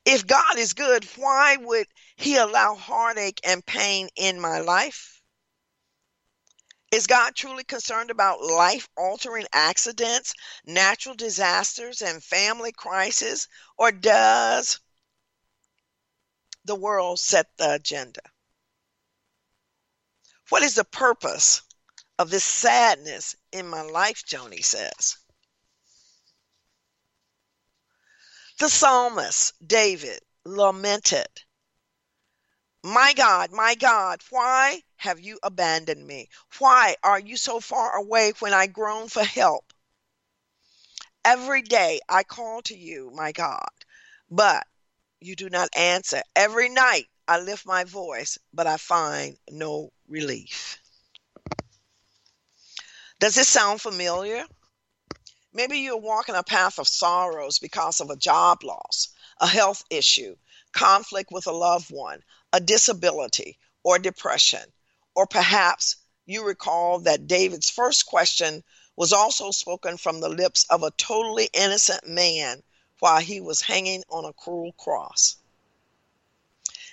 If 0.05 0.27
God 0.27 0.57
is 0.57 0.73
good, 0.73 1.05
why 1.15 1.57
would 1.57 1.87
He 2.15 2.35
allow 2.35 2.75
heartache 2.75 3.39
and 3.43 3.65
pain 3.65 4.09
in 4.15 4.39
my 4.39 4.59
life? 4.59 5.12
Is 6.93 7.07
God 7.07 7.33
truly 7.33 7.63
concerned 7.63 8.11
about 8.11 8.43
life 8.43 8.87
altering 8.95 9.47
accidents, 9.51 10.35
natural 10.63 11.15
disasters, 11.15 12.03
and 12.03 12.23
family 12.23 12.71
crises? 12.71 13.47
Or 13.79 13.91
does 13.91 14.79
the 16.65 16.75
world 16.75 17.19
set 17.19 17.47
the 17.57 17.73
agenda? 17.73 18.21
What 20.49 20.61
is 20.61 20.75
the 20.75 20.83
purpose 20.83 21.63
of 22.19 22.29
this 22.29 22.43
sadness 22.43 23.35
in 23.51 23.67
my 23.67 23.81
life? 23.81 24.23
Joni 24.23 24.63
says. 24.63 25.17
The 28.59 28.69
psalmist 28.69 29.53
David 29.65 30.19
lamented, 30.45 31.41
My 32.85 33.13
God, 33.13 33.53
my 33.53 33.75
God, 33.75 34.21
why 34.29 34.83
have 34.97 35.21
you 35.21 35.39
abandoned 35.41 36.05
me? 36.05 36.27
Why 36.59 36.97
are 37.01 37.19
you 37.19 37.37
so 37.37 37.61
far 37.61 37.95
away 37.95 38.33
when 38.39 38.53
I 38.53 38.67
groan 38.67 39.07
for 39.07 39.23
help? 39.23 39.71
Every 41.23 41.61
day 41.61 42.01
I 42.09 42.23
call 42.23 42.61
to 42.63 42.77
you, 42.77 43.09
my 43.15 43.31
God, 43.31 43.71
but 44.29 44.67
you 45.21 45.37
do 45.37 45.49
not 45.49 45.69
answer. 45.77 46.21
Every 46.35 46.67
night 46.67 47.07
I 47.25 47.39
lift 47.39 47.65
my 47.65 47.85
voice, 47.85 48.37
but 48.53 48.67
I 48.67 48.75
find 48.75 49.37
no 49.49 49.93
relief. 50.09 50.77
Does 53.19 53.35
this 53.35 53.47
sound 53.47 53.79
familiar? 53.79 54.45
Maybe 55.53 55.77
you're 55.77 55.95
walking 55.95 56.35
a 56.35 56.43
path 56.43 56.79
of 56.79 56.89
sorrows 56.89 57.59
because 57.59 58.01
of 58.01 58.09
a 58.09 58.17
job 58.17 58.61
loss, 58.65 59.07
a 59.39 59.47
health 59.47 59.85
issue, 59.89 60.35
conflict 60.73 61.31
with 61.31 61.47
a 61.47 61.53
loved 61.53 61.89
one, 61.89 62.21
a 62.53 62.59
disability, 62.59 63.57
or 63.83 63.97
depression. 63.97 64.71
Or 65.15 65.25
perhaps 65.25 65.97
you 66.25 66.45
recall 66.45 66.99
that 66.99 67.27
David's 67.27 67.69
first 67.69 68.05
question 68.05 68.63
was 68.95 69.11
also 69.11 69.51
spoken 69.51 69.97
from 69.97 70.21
the 70.21 70.29
lips 70.29 70.65
of 70.69 70.83
a 70.83 70.91
totally 70.91 71.49
innocent 71.51 72.07
man 72.07 72.61
while 72.99 73.19
he 73.19 73.41
was 73.41 73.61
hanging 73.61 74.03
on 74.07 74.23
a 74.23 74.33
cruel 74.33 74.71
cross. 74.73 75.35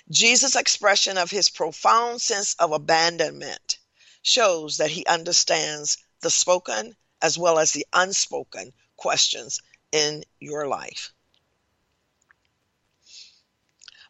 Jesus' 0.09 0.55
expression 0.55 1.17
of 1.17 1.29
his 1.29 1.49
profound 1.49 2.21
sense 2.21 2.55
of 2.55 2.71
abandonment 2.71 3.77
shows 4.23 4.77
that 4.77 4.89
he 4.89 5.05
understands 5.05 5.97
the 6.21 6.31
spoken 6.31 6.95
as 7.21 7.37
well 7.37 7.59
as 7.59 7.71
the 7.71 7.85
unspoken 7.93 8.73
questions 8.97 9.61
in 9.91 10.23
your 10.39 10.67
life. 10.67 11.13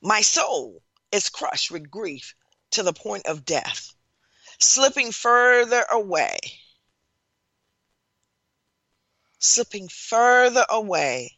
My 0.02 0.22
soul 0.22 0.82
is 1.12 1.30
crushed 1.30 1.72
with 1.72 1.92
grief 1.92 2.36
to 2.72 2.84
the 2.84 2.94
point 2.94 3.26
of 3.26 3.46
death, 3.46 3.94
slipping 4.60 5.12
further 5.12 5.86
away, 5.92 6.38
slipping 9.40 9.90
further 9.90 10.66
away. 10.70 11.38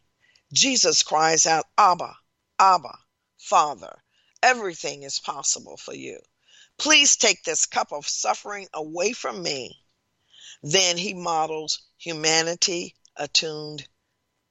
Jesus 0.51 1.03
cries 1.03 1.45
out, 1.45 1.65
Abba, 1.77 2.15
Abba, 2.59 2.97
Father, 3.37 4.03
everything 4.43 5.03
is 5.03 5.19
possible 5.19 5.77
for 5.77 5.93
you. 5.93 6.19
Please 6.77 7.17
take 7.17 7.43
this 7.43 7.65
cup 7.65 7.91
of 7.91 8.07
suffering 8.07 8.67
away 8.73 9.13
from 9.13 9.41
me. 9.41 9.79
Then 10.61 10.97
he 10.97 11.13
models 11.13 11.81
humanity 11.97 12.95
attuned 13.15 13.87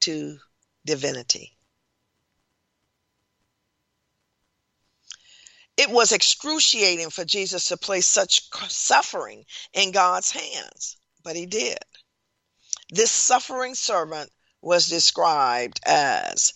to 0.00 0.38
divinity. 0.84 1.56
It 5.82 5.90
was 5.90 6.12
excruciating 6.12 7.10
for 7.10 7.24
Jesus 7.24 7.64
to 7.64 7.76
place 7.76 8.06
such 8.06 8.48
suffering 8.68 9.44
in 9.72 9.90
God's 9.90 10.30
hands, 10.30 10.96
but 11.24 11.34
he 11.34 11.44
did. 11.44 11.80
This 12.88 13.10
suffering 13.10 13.74
servant 13.74 14.30
was 14.60 14.88
described 14.88 15.80
as, 15.84 16.52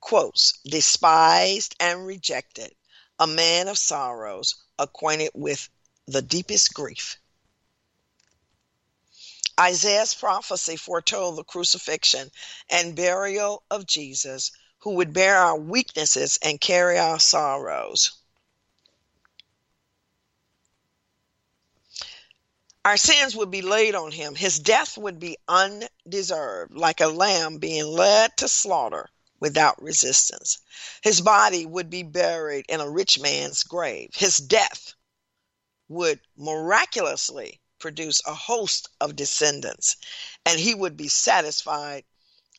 quotes, 0.00 0.58
despised 0.64 1.76
and 1.78 2.04
rejected, 2.04 2.74
a 3.20 3.26
man 3.28 3.68
of 3.68 3.78
sorrows, 3.78 4.56
acquainted 4.80 5.30
with 5.32 5.68
the 6.08 6.20
deepest 6.20 6.74
grief. 6.74 7.18
Isaiah's 9.60 10.12
prophecy 10.12 10.74
foretold 10.74 11.36
the 11.36 11.44
crucifixion 11.44 12.32
and 12.68 12.96
burial 12.96 13.62
of 13.70 13.86
Jesus, 13.86 14.50
who 14.78 14.94
would 14.94 15.12
bear 15.12 15.36
our 15.36 15.56
weaknesses 15.56 16.36
and 16.42 16.60
carry 16.60 16.98
our 16.98 17.20
sorrows. 17.20 18.16
Our 22.84 22.96
sins 22.96 23.36
would 23.36 23.50
be 23.50 23.60
laid 23.60 23.94
on 23.94 24.10
him. 24.10 24.34
His 24.34 24.58
death 24.58 24.96
would 24.96 25.18
be 25.18 25.36
undeserved, 25.46 26.74
like 26.74 27.00
a 27.00 27.08
lamb 27.08 27.58
being 27.58 27.84
led 27.84 28.36
to 28.38 28.48
slaughter 28.48 29.10
without 29.38 29.82
resistance. 29.82 30.58
His 31.02 31.20
body 31.20 31.66
would 31.66 31.90
be 31.90 32.02
buried 32.02 32.64
in 32.68 32.80
a 32.80 32.88
rich 32.88 33.18
man's 33.18 33.64
grave. 33.64 34.10
His 34.14 34.38
death 34.38 34.94
would 35.88 36.20
miraculously 36.36 37.60
produce 37.78 38.22
a 38.26 38.34
host 38.34 38.88
of 39.00 39.16
descendants, 39.16 39.96
and 40.46 40.58
he 40.58 40.74
would 40.74 40.96
be 40.96 41.08
satisfied 41.08 42.04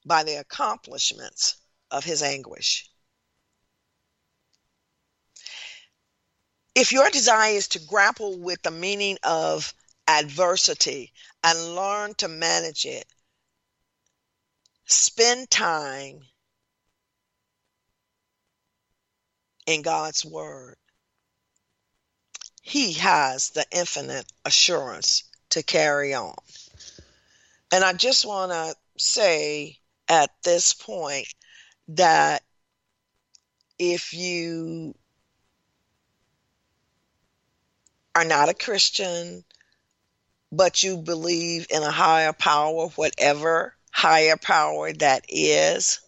by 0.05 0.23
the 0.23 0.35
accomplishments 0.35 1.55
of 1.89 2.03
his 2.03 2.21
anguish. 2.21 2.87
If 6.75 6.91
your 6.91 7.09
desire 7.09 7.53
is 7.53 7.67
to 7.69 7.79
grapple 7.79 8.37
with 8.37 8.61
the 8.61 8.71
meaning 8.71 9.17
of 9.23 9.73
adversity 10.07 11.11
and 11.43 11.75
learn 11.75 12.13
to 12.15 12.27
manage 12.27 12.85
it, 12.85 13.05
spend 14.85 15.49
time 15.49 16.21
in 19.65 19.81
God's 19.81 20.25
Word 20.25 20.75
he 22.61 22.93
has 22.93 23.49
the 23.49 23.65
infinite 23.71 24.31
assurance 24.45 25.23
to 25.49 25.63
carry 25.63 26.13
on. 26.13 26.35
And 27.71 27.83
I 27.83 27.93
just 27.93 28.25
want 28.25 28.51
to 28.51 28.75
say 28.97 29.79
at 30.07 30.29
this 30.43 30.73
point 30.73 31.27
that 31.89 32.43
if 33.79 34.13
you 34.13 34.93
are 38.13 38.25
not 38.25 38.49
a 38.49 38.53
Christian, 38.53 39.43
but 40.51 40.83
you 40.83 40.97
believe 40.97 41.67
in 41.69 41.83
a 41.83 41.91
higher 41.91 42.33
power, 42.33 42.87
whatever 42.95 43.75
higher 43.91 44.37
power 44.37 44.91
that 44.93 45.25
is, 45.29 45.99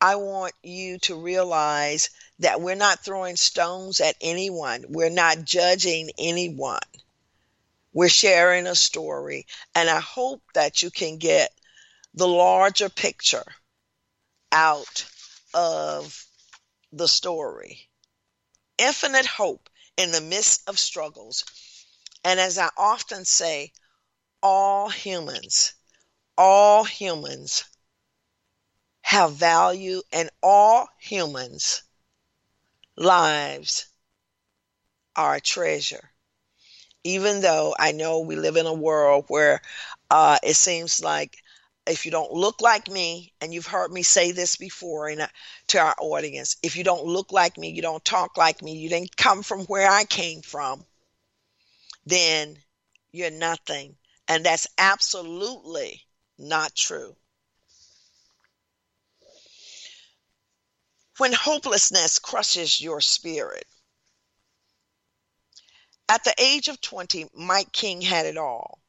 I 0.00 0.16
want 0.16 0.52
you 0.62 0.98
to 1.00 1.14
realize 1.14 2.10
that 2.40 2.60
we're 2.60 2.74
not 2.74 3.04
throwing 3.04 3.36
stones 3.36 4.00
at 4.00 4.16
anyone. 4.20 4.84
We're 4.88 5.10
not 5.10 5.44
judging 5.44 6.10
anyone. 6.18 6.80
We're 7.92 8.08
sharing 8.08 8.66
a 8.66 8.74
story. 8.74 9.46
And 9.74 9.88
I 9.88 10.00
hope 10.00 10.42
that 10.54 10.82
you 10.82 10.90
can 10.90 11.18
get 11.18 11.52
the 12.14 12.26
larger 12.26 12.88
picture 12.88 13.44
out 14.50 15.06
of 15.54 16.26
the 16.92 17.06
story. 17.06 17.88
Infinite 18.78 19.26
hope 19.26 19.70
in 19.96 20.10
the 20.10 20.20
midst 20.20 20.68
of 20.68 20.78
struggles. 20.78 21.44
And 22.24 22.40
as 22.40 22.58
I 22.58 22.70
often 22.76 23.24
say, 23.24 23.72
all 24.42 24.88
humans, 24.88 25.74
all 26.38 26.84
humans 26.84 27.64
have 29.02 29.34
value 29.34 30.02
and 30.12 30.30
all 30.42 30.88
humans' 30.98 31.82
lives 32.96 33.86
are 35.16 35.34
a 35.36 35.40
treasure. 35.40 36.10
Even 37.04 37.40
though 37.40 37.74
I 37.78 37.92
know 37.92 38.20
we 38.20 38.36
live 38.36 38.56
in 38.56 38.66
a 38.66 38.72
world 38.72 39.24
where 39.28 39.60
Uh, 40.10 40.38
it 40.42 40.54
seems 40.56 41.00
like 41.02 41.38
if 41.86 42.04
you 42.04 42.12
don't 42.12 42.32
look 42.32 42.60
like 42.60 42.88
me, 42.88 43.32
and 43.40 43.52
you've 43.54 43.66
heard 43.66 43.92
me 43.92 44.02
say 44.04 44.32
this 44.32 44.56
before 44.56 45.08
in 45.08 45.20
a, 45.20 45.30
to 45.68 45.78
our 45.78 45.96
audience, 46.00 46.56
if 46.62 46.76
you 46.76 46.84
don't 46.84 47.04
look 47.06 47.32
like 47.32 47.58
me, 47.58 47.70
you 47.70 47.82
don't 47.82 48.04
talk 48.04 48.36
like 48.36 48.62
me, 48.62 48.76
you 48.76 48.88
didn't 48.90 49.16
come 49.16 49.42
from 49.42 49.64
where 49.66 49.90
I 49.90 50.04
came 50.04 50.42
from, 50.42 50.86
then 52.04 52.58
you're 53.12 53.30
nothing. 53.30 53.96
And 54.28 54.44
that's 54.44 54.66
absolutely 54.78 56.06
not 56.38 56.74
true. 56.74 57.16
When 61.18 61.32
hopelessness 61.32 62.18
crushes 62.18 62.80
your 62.80 63.00
spirit, 63.00 63.66
at 66.08 66.24
the 66.24 66.34
age 66.38 66.68
of 66.68 66.80
20, 66.80 67.30
Mike 67.34 67.72
King 67.72 68.00
had 68.00 68.26
it 68.26 68.36
all. 68.36 68.80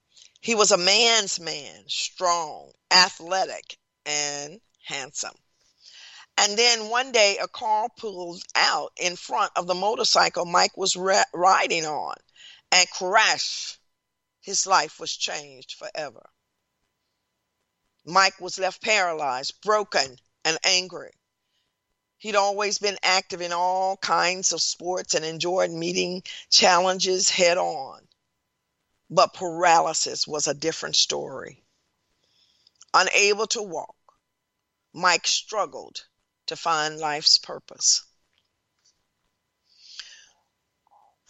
He 0.41 0.55
was 0.55 0.71
a 0.71 0.77
man's 0.77 1.39
man, 1.39 1.83
strong, 1.87 2.71
athletic, 2.91 3.77
and 4.05 4.59
handsome. 4.83 5.35
And 6.37 6.57
then 6.57 6.89
one 6.89 7.11
day, 7.11 7.37
a 7.37 7.47
car 7.47 7.87
pulled 7.97 8.43
out 8.55 8.91
in 8.97 9.15
front 9.15 9.51
of 9.55 9.67
the 9.67 9.75
motorcycle 9.75 10.45
Mike 10.45 10.75
was 10.75 10.95
riding 10.95 11.85
on 11.85 12.15
and 12.73 12.89
crash, 12.89 13.77
His 14.41 14.65
life 14.65 14.99
was 14.99 15.15
changed 15.15 15.73
forever. 15.73 16.27
Mike 18.03 18.41
was 18.41 18.57
left 18.57 18.81
paralyzed, 18.81 19.61
broken, 19.61 20.19
and 20.43 20.57
angry. 20.63 21.13
He'd 22.17 22.35
always 22.35 22.79
been 22.79 22.97
active 23.03 23.41
in 23.41 23.53
all 23.53 23.95
kinds 23.97 24.53
of 24.53 24.61
sports 24.61 25.13
and 25.13 25.23
enjoyed 25.23 25.69
meeting 25.69 26.23
challenges 26.49 27.29
head 27.29 27.59
on. 27.59 28.07
But 29.07 29.35
paralysis 29.35 30.25
was 30.25 30.47
a 30.47 30.55
different 30.55 30.95
story. 30.95 31.63
Unable 32.91 33.45
to 33.47 33.61
walk, 33.61 33.95
Mike 34.93 35.27
struggled 35.27 36.07
to 36.47 36.55
find 36.55 36.97
life's 36.97 37.37
purpose. 37.37 38.03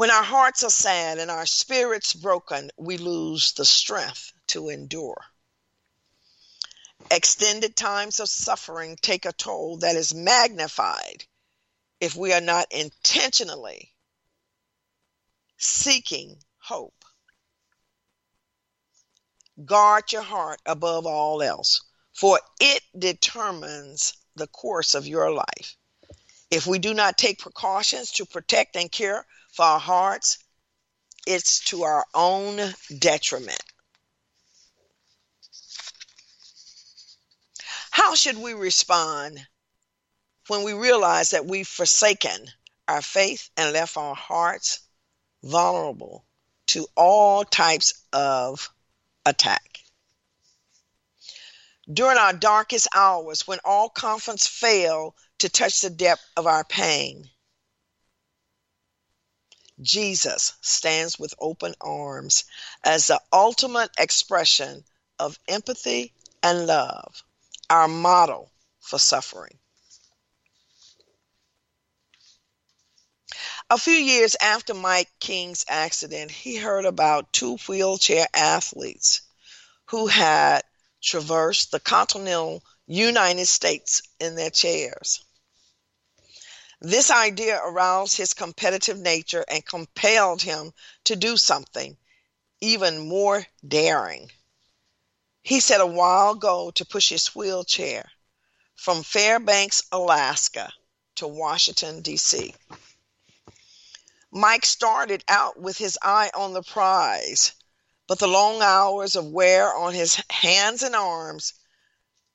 When 0.04 0.12
our 0.12 0.22
hearts 0.22 0.66
are 0.66 0.70
sad 0.70 1.18
and 1.18 1.32
our 1.32 1.46
spirits 1.46 2.12
broken, 2.12 2.72
we 2.76 2.98
lose 2.98 3.54
the 3.54 3.63
strength 3.63 4.34
to 4.48 4.68
endure. 4.68 5.24
Extended 7.10 7.78
times 7.78 8.20
of 8.20 8.30
suffering 8.30 8.98
take 8.98 9.24
a 9.24 9.32
toll 9.32 9.78
that 9.78 9.96
is 9.96 10.13
magnified 10.13 11.24
if 12.02 12.18
we 12.18 12.34
are 12.34 12.42
not 12.42 12.70
intentionally 12.70 13.94
seeking 15.58 16.44
hope. 16.58 17.06
Guard 19.63 20.12
your 20.12 20.24
heart 20.24 20.60
above 20.66 21.06
all 21.06 21.42
else, 21.42 21.80
for 22.12 22.42
it 22.60 22.84
determines 23.00 24.16
the 24.36 24.48
course 24.48 24.96
of 24.96 25.08
your 25.08 25.32
life. 25.32 25.78
If 26.52 26.68
we 26.68 26.78
do 26.78 26.94
not 26.94 27.18
take 27.18 27.39
precautions 27.39 28.12
to 28.12 28.26
protect 28.26 28.76
and 28.76 28.92
care 28.92 29.26
for 29.54 29.66
our 29.66 29.80
hearts, 29.80 30.39
it's 31.28 31.60
to 31.66 31.84
our 31.84 32.06
own 32.13 32.60
detriment. 33.00 33.62
How 37.92 38.16
should 38.16 38.38
we 38.38 38.54
respond 38.54 39.46
when 40.48 40.63
we 40.63 40.74
realize 40.74 41.32
that 41.32 41.46
we've 41.46 41.68
forsaken 41.68 42.48
our 42.88 43.02
faith 43.02 43.50
and 43.56 43.72
left 43.72 43.96
our 43.96 44.16
hearts 44.16 44.80
vulnerable 45.44 46.26
to 46.68 46.88
all 46.98 47.46
types 47.46 47.94
of 48.12 48.70
attack? 49.26 49.80
During 51.92 52.18
our 52.18 52.34
darkest 52.34 52.88
hours, 52.96 53.48
when 53.48 53.60
all 53.63 53.89
confidence 53.89 54.48
fail 54.48 55.16
to 55.39 55.50
touch 55.50 55.82
the 55.82 55.89
depth 55.89 56.26
of 56.36 56.48
our 56.48 56.63
pain, 56.63 57.30
Jesus 59.82 60.54
stands 60.62 61.18
with 61.18 61.34
open 61.40 61.74
arms 61.82 62.44
as 62.84 63.08
the 63.08 63.22
ultimate 63.32 63.92
expression 63.98 64.84
of 65.20 65.40
empathy 65.48 66.14
and 66.42 66.68
love, 66.68 67.24
our 67.70 67.88
model 67.88 68.52
for 68.80 69.00
suffering. 69.00 69.58
A 73.70 73.78
few 73.78 73.94
years 73.94 74.36
after 74.40 74.74
Mike 74.74 75.12
King's 75.20 75.66
accident, 75.68 76.30
he 76.30 76.58
heard 76.58 76.86
about 76.86 77.34
two 77.34 77.58
wheelchair 77.68 78.28
athletes 78.34 79.22
who 79.86 80.08
had 80.08 80.64
traversed 81.02 81.72
the 81.72 81.80
continental 81.80 82.64
United 82.86 83.48
States 83.48 84.02
in 84.20 84.36
their 84.36 84.50
chairs. 84.50 85.24
This 86.86 87.10
idea 87.10 87.62
aroused 87.63 88.17
his 88.17 88.34
competitive 88.34 89.00
nature 89.00 89.46
and 89.48 89.65
compelled 89.65 90.41
him 90.41 90.74
to 91.06 91.15
do 91.15 91.38
something 91.38 91.98
even 92.60 93.08
more 93.08 93.48
daring. 93.65 94.30
He 95.43 95.62
set 95.62 95.80
a 95.80 95.86
wild 95.86 96.41
goal 96.41 96.74
to 96.74 96.84
push 96.84 97.08
his 97.08 97.34
wheelchair 97.34 98.12
from 98.76 99.02
Fairbanks, 99.02 99.84
Alaska 99.93 100.74
to 101.15 101.26
Washington, 101.26 102.02
D.C. 102.02 102.54
Mike 104.30 104.65
started 104.65 105.24
out 105.30 105.58
with 105.58 105.78
his 105.78 105.98
eye 106.02 106.32
on 106.34 106.52
the 106.52 106.63
prize, 106.63 107.54
but 108.08 108.19
the 108.19 108.28
long 108.28 108.62
hours 108.62 109.15
of 109.15 109.26
wear 109.28 109.74
on 109.74 109.93
his 109.93 110.22
hands 110.30 110.84
and 110.84 110.98
arms 110.98 111.54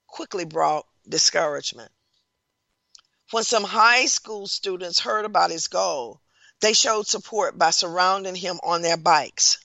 quickly 0.07 0.47
brought 0.47 0.87
discouragement. 1.07 1.93
When 3.31 3.45
some 3.45 3.65
high 3.65 4.07
school 4.07 4.47
students 4.47 5.01
heard 5.01 5.27
about 5.27 5.51
his 5.51 5.69
goal, 5.69 6.23
they 6.61 6.73
showed 6.73 7.07
support 7.07 7.59
by 7.59 7.73
surrounding 7.73 8.37
him 8.37 8.59
on 8.63 8.81
their 8.81 8.97
bikes. 8.97 9.59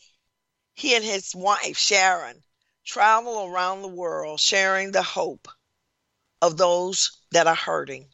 he 0.73 0.95
and 0.95 1.05
his 1.05 1.33
wife, 1.33 1.77
Sharon, 1.77 2.43
travel 2.83 3.45
around 3.45 3.81
the 3.81 3.87
world 3.87 4.41
sharing 4.41 4.91
the 4.91 5.01
hope 5.01 5.47
of 6.41 6.57
those 6.57 7.21
that 7.31 7.47
are 7.47 7.55
hurting. 7.55 8.13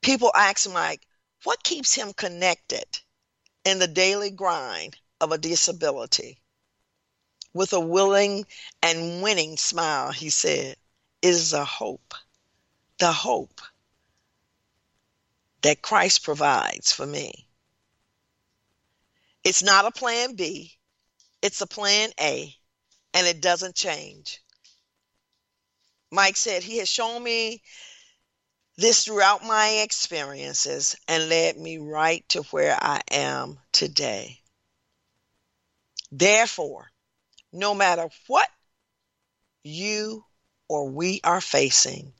People 0.00 0.32
ask 0.34 0.68
Mike, 0.68 1.06
what 1.44 1.62
keeps 1.62 1.94
him 1.94 2.12
connected 2.12 2.86
in 3.64 3.78
the 3.78 3.86
daily 3.86 4.30
grind 4.30 4.96
of 5.20 5.30
a 5.30 5.38
disability? 5.38 6.40
With 7.54 7.72
a 7.72 7.78
willing 7.78 8.44
and 8.82 9.22
winning 9.22 9.56
smile, 9.56 10.10
he 10.10 10.30
said, 10.30 10.76
is 11.22 11.52
the 11.52 11.64
hope, 11.64 12.14
the 12.98 13.12
hope 13.12 13.60
that 15.60 15.82
Christ 15.82 16.24
provides 16.24 16.90
for 16.90 17.06
me. 17.06 17.46
It's 19.44 19.62
not 19.62 19.86
a 19.86 19.90
plan 19.90 20.34
B, 20.34 20.72
it's 21.40 21.60
a 21.60 21.66
plan 21.66 22.10
A, 22.20 22.54
and 23.12 23.26
it 23.26 23.40
doesn't 23.40 23.74
change. 23.74 24.40
Mike 26.12 26.36
said, 26.36 26.62
He 26.62 26.78
has 26.78 26.88
shown 26.88 27.22
me 27.22 27.62
this 28.76 29.04
throughout 29.04 29.44
my 29.44 29.68
experiences 29.82 30.94
and 31.08 31.28
led 31.28 31.56
me 31.56 31.78
right 31.78 32.26
to 32.30 32.42
where 32.44 32.76
I 32.80 33.00
am 33.10 33.58
today. 33.72 34.40
Therefore, 36.10 36.90
no 37.52 37.74
matter 37.74 38.08
what 38.26 38.48
you 39.64 40.24
or 40.68 40.88
we 40.88 41.20
are 41.24 41.40
facing, 41.40 42.12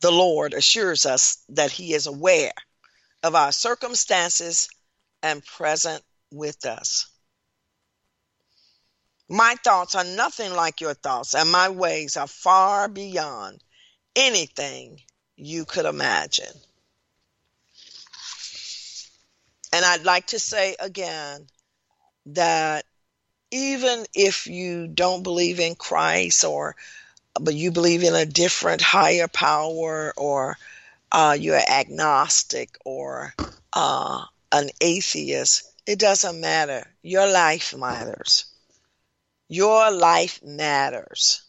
the 0.00 0.10
Lord 0.10 0.54
assures 0.54 1.06
us 1.06 1.38
that 1.50 1.70
He 1.70 1.94
is 1.94 2.06
aware 2.06 2.52
of 3.22 3.34
our 3.34 3.52
circumstances 3.52 4.68
and 5.22 5.44
present 5.44 6.02
with 6.32 6.64
us. 6.66 7.06
My 9.28 9.54
thoughts 9.62 9.94
are 9.94 10.04
nothing 10.04 10.52
like 10.52 10.80
your 10.80 10.94
thoughts, 10.94 11.34
and 11.34 11.50
my 11.50 11.68
ways 11.68 12.16
are 12.16 12.26
far 12.26 12.88
beyond 12.88 13.62
anything 14.16 15.00
you 15.36 15.64
could 15.64 15.86
imagine. 15.86 16.52
And 19.72 19.84
I'd 19.84 20.04
like 20.04 20.26
to 20.28 20.38
say 20.38 20.74
again 20.80 21.46
that 22.26 22.84
even 23.52 24.04
if 24.14 24.46
you 24.46 24.88
don't 24.88 25.22
believe 25.22 25.60
in 25.60 25.74
Christ 25.74 26.44
or 26.44 26.76
but 27.40 27.54
you 27.54 27.70
believe 27.70 28.02
in 28.02 28.14
a 28.14 28.26
different 28.26 28.82
higher 28.82 29.28
power 29.28 30.12
or 30.16 30.56
uh, 31.12 31.36
you're 31.38 31.56
agnostic 31.56 32.76
or 32.84 33.34
uh, 33.72 34.24
an 34.52 34.70
atheist, 34.80 35.72
it 35.86 35.98
doesn't 35.98 36.40
matter. 36.40 36.86
Your 37.02 37.30
life 37.30 37.74
matters. 37.76 38.44
Your 39.48 39.90
life 39.90 40.42
matters. 40.42 41.42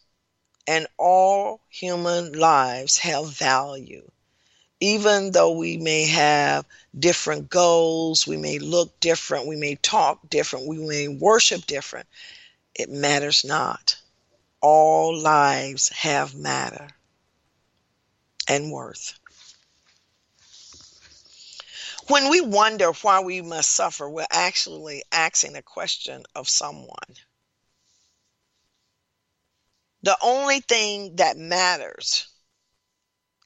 And 0.68 0.88
all 0.98 1.62
human 1.70 2.34
lives 2.34 2.98
have 3.00 3.34
value. 3.34 4.10
Even 4.80 5.32
though 5.32 5.52
we 5.52 5.78
may 5.78 6.08
have 6.08 6.66
different 6.98 7.50
goals, 7.50 8.26
we 8.26 8.38
may 8.38 8.58
look 8.58 9.00
different, 9.00 9.48
we 9.48 9.56
may 9.56 9.76
talk 9.76 10.28
different, 10.30 10.68
we 10.68 10.78
may 10.78 11.08
worship 11.08 11.66
different, 11.68 12.08
it 12.74 12.90
matters 12.90 13.46
not. 13.46 13.98
All 14.60 15.16
lives 15.16 15.90
have 15.90 16.34
matter 16.34 16.88
and 18.48 18.72
worth. 18.72 19.20
When 22.12 22.28
we 22.28 22.42
wonder 22.42 22.92
why 22.92 23.22
we 23.22 23.42
must 23.42 23.70
suffer, 23.70 24.10
we're 24.10 24.26
actually 24.30 25.02
asking 25.14 25.56
a 25.56 25.62
question 25.62 26.26
of 26.36 26.50
someone. 26.50 27.16
The 30.04 30.18
only 30.22 30.60
thing 30.60 31.16
that 31.16 31.38
matters 31.38 32.28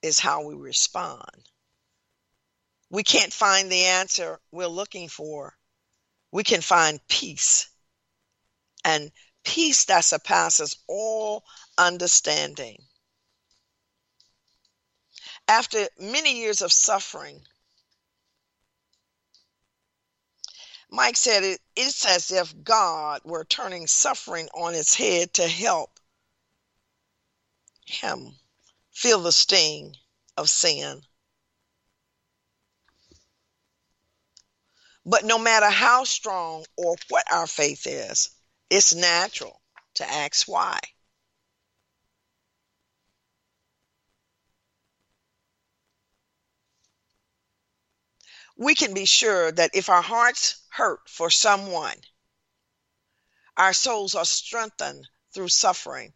is 0.01 0.17
how 0.17 0.47
we 0.47 0.55
respond. 0.55 1.47
We 2.89 3.03
can't 3.03 3.31
find 3.31 3.71
the 3.71 3.85
answer 3.85 4.39
we're 4.51 4.65
looking 4.65 5.09
for. 5.09 5.55
We 6.31 6.43
can 6.43 6.61
find 6.61 6.99
peace. 7.07 7.69
And 8.83 9.11
peace 9.43 9.85
that 9.85 10.05
surpasses 10.05 10.75
all 10.87 11.43
understanding. 11.77 12.81
After 15.47 15.87
many 15.99 16.39
years 16.39 16.63
of 16.63 16.73
suffering, 16.73 17.45
Mike 20.89 21.17
said 21.17 21.43
it, 21.43 21.61
it's 21.75 22.05
as 22.05 22.31
if 22.31 22.63
God 22.63 23.21
were 23.25 23.45
turning 23.45 23.87
suffering 23.87 24.49
on 24.53 24.75
its 24.75 24.95
head 24.95 25.33
to 25.33 25.47
help 25.47 25.99
him 27.85 28.35
feel 28.91 29.21
the 29.21 29.31
sting 29.31 29.95
of 30.37 30.49
sin. 30.49 31.01
But 35.05 35.25
no 35.25 35.37
matter 35.37 35.69
how 35.69 36.03
strong 36.03 36.65
or 36.75 36.95
what 37.09 37.31
our 37.31 37.47
faith 37.47 37.85
is, 37.85 38.31
it's 38.69 38.93
natural 38.93 39.61
to 39.95 40.09
ask 40.09 40.47
why. 40.47 40.79
We 48.57 48.75
can 48.75 48.93
be 48.93 49.05
sure 49.05 49.51
that 49.51 49.71
if 49.73 49.89
our 49.89 50.01
hearts 50.01 50.57
hurt 50.69 51.09
for 51.09 51.29
someone, 51.29 51.97
our 53.57 53.73
souls 53.73 54.15
are 54.15 54.25
strengthened 54.25 55.07
through 55.33 55.49
suffering. 55.49 56.13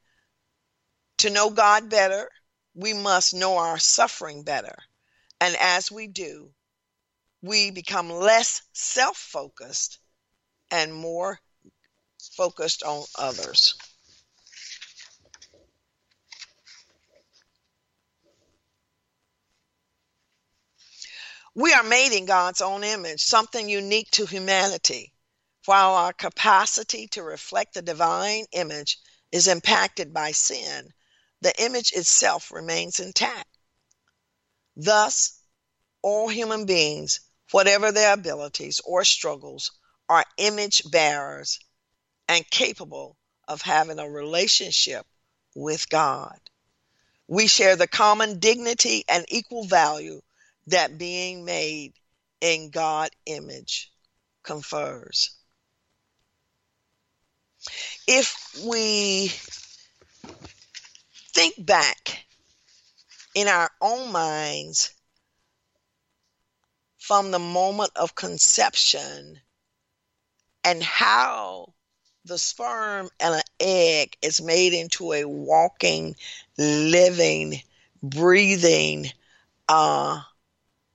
To 1.19 1.30
know 1.30 1.49
God 1.49 1.89
better, 1.89 2.30
we 2.73 2.93
must 2.93 3.34
know 3.34 3.58
our 3.58 3.78
suffering 3.78 4.43
better. 4.43 4.78
And 5.41 5.56
as 5.58 5.91
we 5.91 6.08
do, 6.08 6.54
we 7.41 7.71
become 7.71 8.10
less 8.10 8.62
self 8.73 9.17
focused 9.17 9.99
and 10.71 10.93
more 10.93 11.39
focused 12.36 12.84
on 12.84 13.06
others. 13.15 13.75
We 21.56 21.74
are 21.74 21.84
made 21.84 22.16
in 22.16 22.26
God's 22.26 22.62
own 22.62 22.84
image, 22.84 23.22
something 23.22 23.68
unique 23.68 24.12
to 24.12 24.26
humanity. 24.26 25.14
While 25.66 25.96
our 25.96 26.14
capacity 26.14 27.08
to 27.10 27.24
reflect 27.24 27.74
the 27.74 27.82
divine 27.82 28.46
image 28.52 29.00
is 29.32 29.48
impacted 29.48 30.14
by 30.14 30.32
sin, 30.32 30.94
the 31.42 31.54
image 31.62 31.92
itself 31.94 32.52
remains 32.52 33.00
intact. 33.00 33.58
Thus, 34.76 35.40
all 36.02 36.30
human 36.30 36.66
beings, 36.66 37.20
whatever 37.52 37.92
their 37.92 38.14
abilities 38.14 38.80
or 38.86 39.04
struggles, 39.04 39.72
are 40.08 40.26
image 40.38 40.84
bearers 40.90 41.60
and 42.28 42.50
capable 42.50 43.18
of 43.48 43.62
having 43.62 44.00
a 44.00 44.10
relationship 44.10 45.06
with 45.56 45.90
God. 45.90 46.40
We 47.28 47.48
share 47.48 47.76
the 47.76 47.88
common 47.88 48.40
dignity 48.40 49.04
and 49.08 49.26
equal 49.28 49.66
value 49.66 50.22
that 50.70 50.98
being 50.98 51.46
made 51.46 51.94
in 52.42 52.70
God 52.70 53.10
image 53.26 53.92
confers. 54.44 55.32
If 58.08 58.56
we 58.66 59.32
think 61.34 61.54
back 61.64 62.26
in 63.36 63.48
our 63.48 63.70
own 63.82 64.12
minds 64.12 64.94
from 66.98 67.32
the 67.32 67.40
moment 67.40 67.92
of 67.96 68.16
conception 68.16 69.40
and 70.64 70.84
how 70.84 71.74
the 72.26 72.38
sperm 72.38 73.10
and 73.20 73.36
an 73.36 73.42
egg 73.60 74.16
is 74.22 74.42
made 74.42 74.74
into 74.74 75.14
a 75.14 75.26
walking, 75.26 76.16
living, 76.58 77.62
breathing 78.04 79.08
uh, 79.68 80.22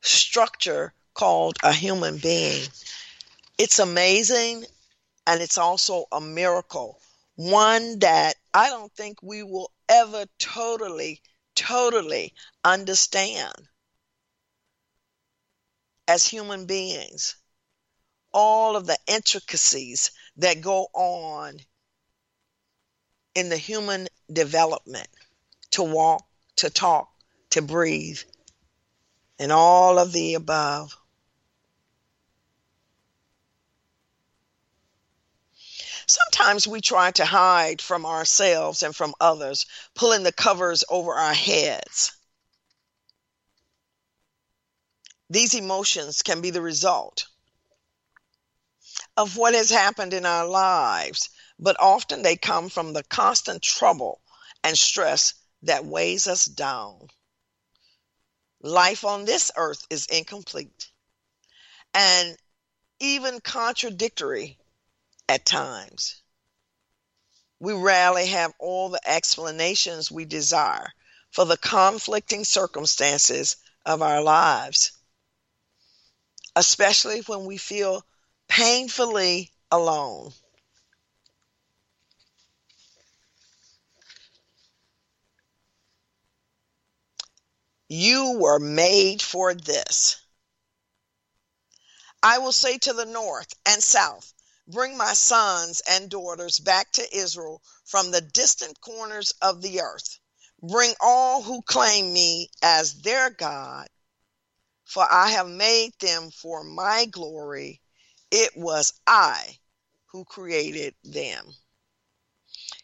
structure 0.04 0.92
called 1.14 1.56
a 1.62 1.72
human 1.72 2.18
being. 2.18 2.62
It's 3.58 3.78
amazing 3.78 4.64
and 5.26 5.40
it's 5.40 5.58
also 5.58 6.06
a 6.12 6.20
miracle. 6.20 7.00
One 7.36 7.98
that 8.00 8.34
I 8.52 8.68
don't 8.68 8.92
think 8.92 9.22
we 9.22 9.42
will 9.42 9.72
ever 9.88 10.26
totally, 10.38 11.20
totally 11.54 12.34
understand 12.64 13.54
as 16.06 16.26
human 16.26 16.66
beings. 16.66 17.36
All 18.32 18.76
of 18.76 18.86
the 18.86 18.98
intricacies 19.06 20.10
that 20.36 20.60
go 20.60 20.88
on 20.92 21.60
in 23.34 23.48
the 23.48 23.56
human 23.56 24.08
development 24.32 25.08
to 25.72 25.82
walk, 25.82 26.24
to 26.56 26.70
talk, 26.70 27.08
to 27.50 27.62
breathe, 27.62 28.20
and 29.38 29.52
all 29.52 29.98
of 29.98 30.12
the 30.12 30.34
above. 30.34 30.96
Sometimes 36.06 36.68
we 36.68 36.80
try 36.80 37.10
to 37.12 37.24
hide 37.24 37.80
from 37.80 38.04
ourselves 38.04 38.82
and 38.82 38.94
from 38.94 39.14
others, 39.20 39.64
pulling 39.94 40.22
the 40.22 40.32
covers 40.32 40.84
over 40.88 41.14
our 41.14 41.34
heads. 41.34 42.12
These 45.30 45.54
emotions 45.54 46.22
can 46.22 46.42
be 46.42 46.50
the 46.50 46.60
result 46.60 47.26
of 49.16 49.36
what 49.36 49.54
has 49.54 49.70
happened 49.70 50.12
in 50.12 50.26
our 50.26 50.46
lives, 50.46 51.30
but 51.58 51.80
often 51.80 52.22
they 52.22 52.36
come 52.36 52.68
from 52.68 52.92
the 52.92 53.02
constant 53.04 53.62
trouble 53.62 54.20
and 54.62 54.76
stress 54.76 55.34
that 55.62 55.86
weighs 55.86 56.26
us 56.26 56.44
down. 56.44 57.08
Life 58.64 59.04
on 59.04 59.26
this 59.26 59.52
earth 59.56 59.86
is 59.90 60.06
incomplete 60.06 60.88
and 61.92 62.34
even 62.98 63.42
contradictory 63.42 64.58
at 65.28 65.44
times. 65.44 66.22
We 67.60 67.74
rarely 67.74 68.28
have 68.28 68.54
all 68.58 68.88
the 68.88 69.06
explanations 69.06 70.10
we 70.10 70.24
desire 70.24 70.94
for 71.30 71.44
the 71.44 71.58
conflicting 71.58 72.44
circumstances 72.44 73.56
of 73.84 74.00
our 74.00 74.22
lives, 74.22 74.92
especially 76.56 77.20
when 77.20 77.44
we 77.44 77.58
feel 77.58 78.02
painfully 78.48 79.52
alone. 79.70 80.32
You 87.88 88.38
were 88.38 88.58
made 88.58 89.20
for 89.20 89.54
this. 89.54 90.16
I 92.22 92.38
will 92.38 92.52
say 92.52 92.78
to 92.78 92.94
the 92.94 93.04
north 93.04 93.52
and 93.66 93.82
south, 93.82 94.32
Bring 94.66 94.96
my 94.96 95.12
sons 95.12 95.82
and 95.86 96.08
daughters 96.08 96.58
back 96.58 96.92
to 96.92 97.14
Israel 97.14 97.62
from 97.84 98.10
the 98.10 98.22
distant 98.22 98.80
corners 98.80 99.32
of 99.42 99.60
the 99.60 99.82
earth. 99.82 100.18
Bring 100.62 100.94
all 100.98 101.42
who 101.42 101.60
claim 101.60 102.10
me 102.14 102.48
as 102.62 103.02
their 103.02 103.28
God, 103.28 103.90
for 104.86 105.06
I 105.12 105.32
have 105.32 105.48
made 105.48 105.92
them 105.98 106.30
for 106.30 106.64
my 106.64 107.04
glory. 107.04 107.82
It 108.30 108.56
was 108.56 108.94
I 109.06 109.58
who 110.06 110.24
created 110.24 110.94
them. 111.04 111.54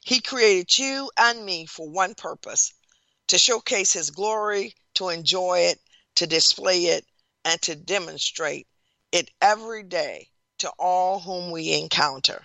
He 0.03 0.21
created 0.21 0.77
you 0.77 1.11
and 1.17 1.47
me 1.47 1.65
for 1.65 1.89
one 1.89 2.15
purpose 2.15 2.75
to 3.29 3.39
showcase 3.39 3.93
His 3.93 4.11
glory, 4.11 4.75
to 5.01 5.09
enjoy 5.09 5.61
it, 5.61 5.81
to 6.15 6.27
display 6.27 6.85
it, 6.85 7.07
and 7.47 7.61
to 7.63 7.75
demonstrate 7.75 8.67
it 9.13 9.31
every 9.41 9.83
day 9.83 10.29
to 10.59 10.71
all 10.79 11.19
whom 11.19 11.51
we 11.51 11.73
encounter. 11.73 12.45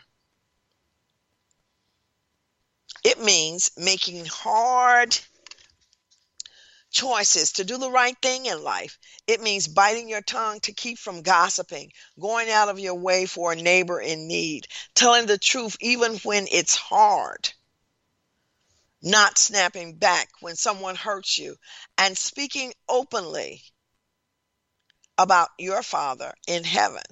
It 3.04 3.20
means 3.20 3.72
making 3.76 4.26
hard 4.26 5.20
choices 6.92 7.52
to 7.52 7.66
do 7.66 7.78
the 7.78 7.92
right 7.92 8.16
thing 8.22 8.46
in 8.46 8.64
life. 8.64 8.98
It 9.28 9.42
means 9.42 9.68
biting 9.68 10.08
your 10.08 10.22
tongue 10.22 10.62
to 10.62 10.72
keep 10.72 10.98
from 10.98 11.24
gossiping, 11.24 11.92
going 12.18 12.50
out 12.50 12.70
of 12.70 12.80
your 12.80 12.96
way 12.96 13.26
for 13.26 13.52
a 13.52 13.62
neighbor 13.62 14.00
in 14.00 14.30
need, 14.30 14.66
telling 14.94 15.26
the 15.26 15.38
truth 15.38 15.76
even 15.82 16.16
when 16.20 16.48
it's 16.50 16.78
hard, 16.78 17.52
not 19.06 19.38
snapping 19.38 19.96
back 19.96 20.30
when 20.42 20.56
someone 20.56 20.96
hurts 20.96 21.38
you, 21.38 21.56
and 21.98 22.18
speaking 22.18 22.74
openly 22.90 23.62
about 25.18 25.50
your 25.60 25.84
Father 25.84 26.34
in 26.48 26.64
heaven. 26.64 27.04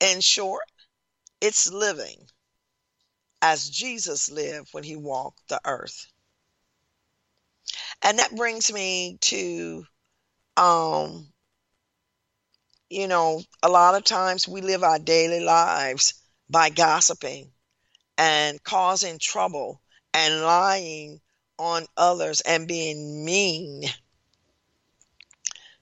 In 0.00 0.20
short, 0.20 0.64
it's 1.40 1.72
living 1.72 2.28
as 3.40 3.68
Jesus 3.68 4.30
lived 4.30 4.68
when 4.72 4.84
he 4.84 4.94
walked 4.94 5.48
the 5.48 5.60
earth. 5.64 6.06
And 8.02 8.18
that 8.18 8.36
brings 8.36 8.72
me 8.72 9.18
to 9.22 9.84
um 10.56 11.32
you 12.90 13.08
know, 13.08 13.42
a 13.62 13.70
lot 13.70 13.94
of 13.94 14.04
times 14.04 14.46
we 14.46 14.60
live 14.60 14.82
our 14.84 14.98
daily 14.98 15.40
lives 15.40 16.12
by 16.50 16.68
gossiping 16.68 17.50
and 18.18 18.62
causing 18.62 19.18
trouble 19.18 19.81
and 20.14 20.42
lying 20.42 21.20
on 21.58 21.86
others 21.96 22.40
and 22.40 22.68
being 22.68 23.24
mean 23.24 23.84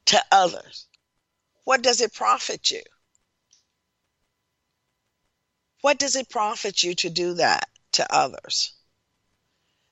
to 0.06 0.22
others. 0.30 0.86
What 1.64 1.82
does 1.82 2.00
it 2.00 2.12
profit 2.12 2.70
you? 2.70 2.82
What 5.82 5.98
does 5.98 6.16
it 6.16 6.28
profit 6.28 6.82
you 6.82 6.94
to 6.96 7.10
do 7.10 7.34
that 7.34 7.68
to 7.92 8.14
others? 8.14 8.72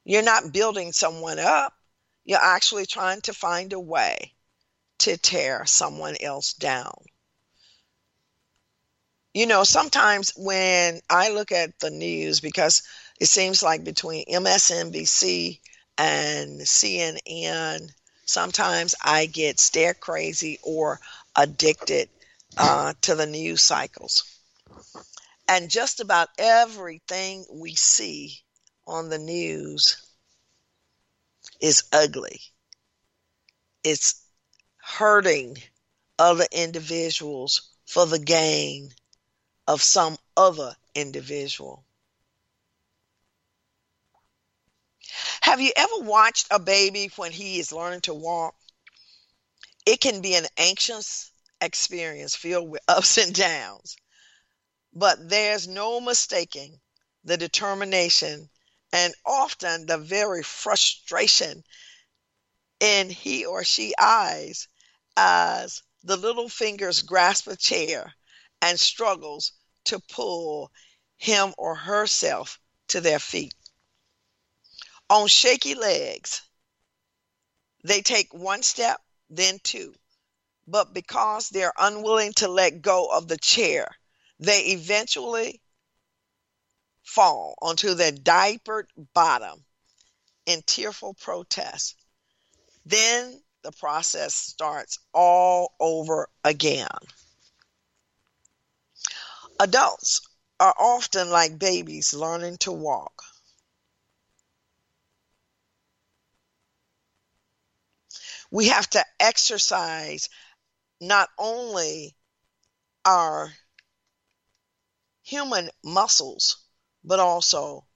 You're 0.04 0.22
not 0.22 0.52
building 0.52 0.92
someone 0.92 1.38
up, 1.38 1.72
you're 2.24 2.38
actually 2.42 2.86
trying 2.86 3.20
to 3.22 3.34
find 3.34 3.72
a 3.72 3.80
way 3.80 4.34
to 4.98 5.16
tear 5.16 5.64
someone 5.66 6.16
else 6.20 6.52
down. 6.54 7.04
You 9.32 9.46
know, 9.46 9.64
sometimes 9.64 10.32
when 10.36 11.00
I 11.08 11.30
look 11.30 11.52
at 11.52 11.78
the 11.78 11.90
news, 11.90 12.40
because 12.40 12.82
it 13.20 13.26
seems 13.26 13.62
like 13.62 13.84
between 13.84 14.24
MSNBC 14.26 15.60
and 15.96 16.60
CNN, 16.60 17.90
sometimes 18.24 18.94
I 19.02 19.26
get 19.26 19.58
stare 19.58 19.94
crazy 19.94 20.58
or 20.62 21.00
addicted 21.34 22.08
uh, 22.56 22.94
to 23.02 23.14
the 23.14 23.26
news 23.26 23.62
cycles. 23.62 24.24
And 25.48 25.70
just 25.70 26.00
about 26.00 26.28
everything 26.38 27.44
we 27.50 27.74
see 27.74 28.40
on 28.86 29.08
the 29.08 29.18
news 29.18 29.96
is 31.60 31.84
ugly. 31.92 32.40
It's 33.82 34.22
hurting 34.76 35.58
other 36.18 36.46
individuals 36.52 37.62
for 37.86 38.06
the 38.06 38.18
gain 38.18 38.92
of 39.66 39.82
some 39.82 40.18
other 40.36 40.76
individual. 40.94 41.84
Have 45.42 45.60
you 45.60 45.72
ever 45.76 45.98
watched 45.98 46.46
a 46.50 46.58
baby 46.58 47.10
when 47.16 47.32
he 47.32 47.58
is 47.58 47.72
learning 47.72 48.02
to 48.02 48.14
walk? 48.14 48.54
It 49.86 50.00
can 50.00 50.20
be 50.20 50.34
an 50.34 50.46
anxious 50.56 51.30
experience 51.60 52.34
filled 52.34 52.68
with 52.68 52.82
ups 52.88 53.18
and 53.18 53.34
downs. 53.34 53.96
But 54.92 55.28
there's 55.28 55.66
no 55.66 56.00
mistaking 56.00 56.80
the 57.24 57.36
determination 57.36 58.50
and 58.92 59.14
often 59.24 59.86
the 59.86 59.98
very 59.98 60.42
frustration 60.42 61.64
in 62.80 63.10
he 63.10 63.44
or 63.44 63.64
she 63.64 63.94
eyes 63.98 64.68
as 65.16 65.82
the 66.02 66.16
little 66.16 66.48
fingers 66.48 67.02
grasp 67.02 67.46
a 67.48 67.56
chair 67.56 68.14
and 68.62 68.78
struggles 68.78 69.52
to 69.84 69.98
pull 69.98 70.70
him 71.16 71.54
or 71.58 71.74
herself 71.74 72.60
to 72.88 73.00
their 73.00 73.18
feet. 73.18 73.54
On 75.10 75.26
shaky 75.26 75.74
legs, 75.74 76.42
they 77.84 78.02
take 78.02 78.32
one 78.34 78.62
step, 78.62 79.00
then 79.30 79.58
two. 79.62 79.94
But 80.66 80.92
because 80.92 81.48
they're 81.48 81.72
unwilling 81.78 82.34
to 82.34 82.48
let 82.48 82.82
go 82.82 83.06
of 83.06 83.26
the 83.26 83.38
chair, 83.38 83.88
they 84.38 84.66
eventually 84.66 85.62
fall 87.02 87.54
onto 87.62 87.94
their 87.94 88.12
diapered 88.12 88.90
bottom 89.14 89.64
in 90.44 90.62
tearful 90.62 91.14
protest. 91.14 91.96
Then 92.84 93.42
the 93.62 93.72
process 93.72 94.34
starts 94.34 94.98
all 95.14 95.72
over 95.80 96.28
again. 96.44 96.86
Adults 99.58 100.20
are 100.60 100.74
often 100.78 101.30
like 101.30 101.58
babies 101.58 102.12
learning 102.14 102.58
to 102.58 102.72
walk. 102.72 103.24
We 108.50 108.68
have 108.68 108.88
to 108.90 109.04
exercise 109.20 110.28
not 111.00 111.28
only 111.38 112.16
our 113.04 113.52
human 115.22 115.70
muscles, 115.84 116.56
but 117.04 117.20
also 117.20 117.86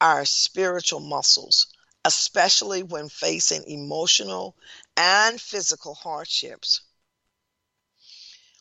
our 0.00 0.24
spiritual 0.24 1.00
muscles, 1.00 1.68
especially 2.04 2.82
when 2.82 3.08
facing 3.08 3.64
emotional 3.66 4.56
and 4.96 5.40
physical 5.40 5.94
hardships. 5.94 6.82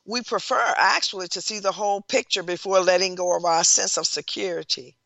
We 0.05 0.21
prefer 0.21 0.73
actually 0.77 1.27
to 1.29 1.41
see 1.41 1.59
the 1.59 1.71
whole 1.71 2.01
picture 2.01 2.43
before 2.43 2.79
letting 2.79 3.15
go 3.15 3.35
of 3.35 3.45
our 3.45 3.63
sense 3.63 3.97
of 3.97 4.07
security. 4.07 4.97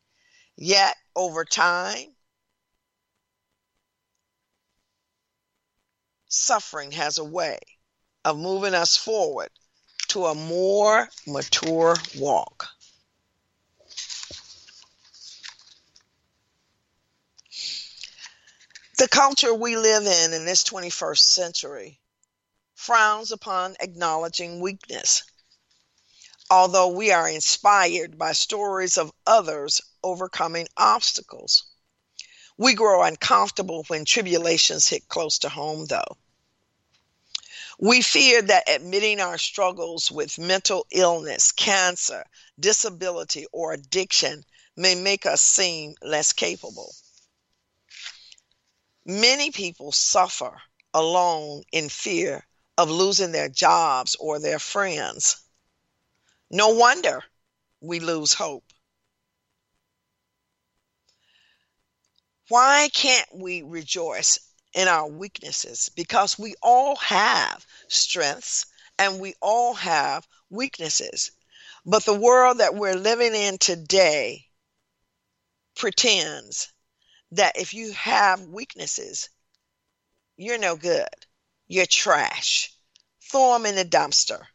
Yet, 0.56 0.98
over 1.16 1.46
time, 1.46 2.16
suffering 6.28 6.92
has 6.92 7.18
a 7.18 7.24
way 7.24 7.60
of 8.26 8.38
moving 8.38 8.74
us 8.74 8.96
forward 8.98 9.50
to 10.10 10.26
a 10.26 10.36
more 10.36 11.10
mature 11.26 11.96
walk. 12.18 12.68
The 18.98 19.08
culture 19.08 19.54
we 19.54 19.78
live 19.78 20.06
in 20.06 20.34
in 20.34 20.46
this 20.46 20.64
21st 20.64 21.20
century 21.20 22.02
frowns 22.74 23.32
upon 23.32 23.76
acknowledging 23.80 24.60
weakness. 24.60 25.24
Although 26.50 26.88
we 26.88 27.12
are 27.12 27.30
inspired 27.30 28.18
by 28.18 28.34
stories 28.34 28.98
of 28.98 29.12
others 29.26 29.82
overcoming 30.02 30.68
obstacles, 30.78 31.66
we 32.58 32.74
grow 32.74 33.04
uncomfortable 33.04 33.84
when 33.88 34.06
tribulations 34.06 34.88
hit 34.88 35.08
close 35.08 35.40
to 35.40 35.50
home, 35.50 35.86
though. 35.86 36.18
We 37.80 38.02
fear 38.02 38.42
that 38.42 38.70
admitting 38.70 39.20
our 39.20 39.38
struggles 39.38 40.12
with 40.12 40.40
mental 40.40 40.88
illness, 40.90 41.52
cancer, 41.52 42.26
disability, 42.60 43.46
or 43.52 43.74
addiction 43.74 44.44
may 44.76 44.96
make 44.96 45.28
us 45.28 45.42
seem 45.42 45.94
less 46.02 46.34
capable. 46.34 46.94
Many 49.06 49.52
people 49.52 49.92
suffer 49.92 50.60
alone 50.94 51.64
in 51.72 51.90
fear 51.90 52.46
of 52.78 52.90
losing 52.90 53.32
their 53.32 53.50
jobs 53.50 54.16
or 54.20 54.40
their 54.40 54.60
friends. 54.60 55.38
No 56.50 56.70
wonder 56.70 57.24
we 57.80 58.00
lose 58.00 58.34
hope. 58.34 58.67
Why 62.50 62.90
can't 62.94 63.28
we 63.34 63.62
rejoice 63.62 64.40
in 64.74 64.88
our 64.88 65.08
weaknesses 65.08 65.90
because 65.96 66.38
we 66.38 66.54
all 66.62 66.96
have 66.98 67.66
strengths 67.88 68.68
and 69.00 69.20
we 69.20 69.34
all 69.42 69.74
have 69.74 70.28
weaknesses. 70.50 71.32
But 71.86 72.06
the 72.06 72.14
world 72.14 72.60
that 72.60 72.76
we're 72.76 72.96
living 72.96 73.34
in 73.34 73.58
today 73.58 74.46
pretends 75.76 76.72
that 77.32 77.58
if 77.58 77.74
you 77.74 77.92
have 77.94 78.42
weaknesses, 78.42 79.30
you're 80.36 80.58
no 80.58 80.76
good. 80.76 81.08
You're 81.68 81.86
trash. 81.86 82.72
Throw 83.32 83.54
them 83.54 83.66
in 83.66 83.76
the 83.76 83.86
dumpster. 83.86 84.46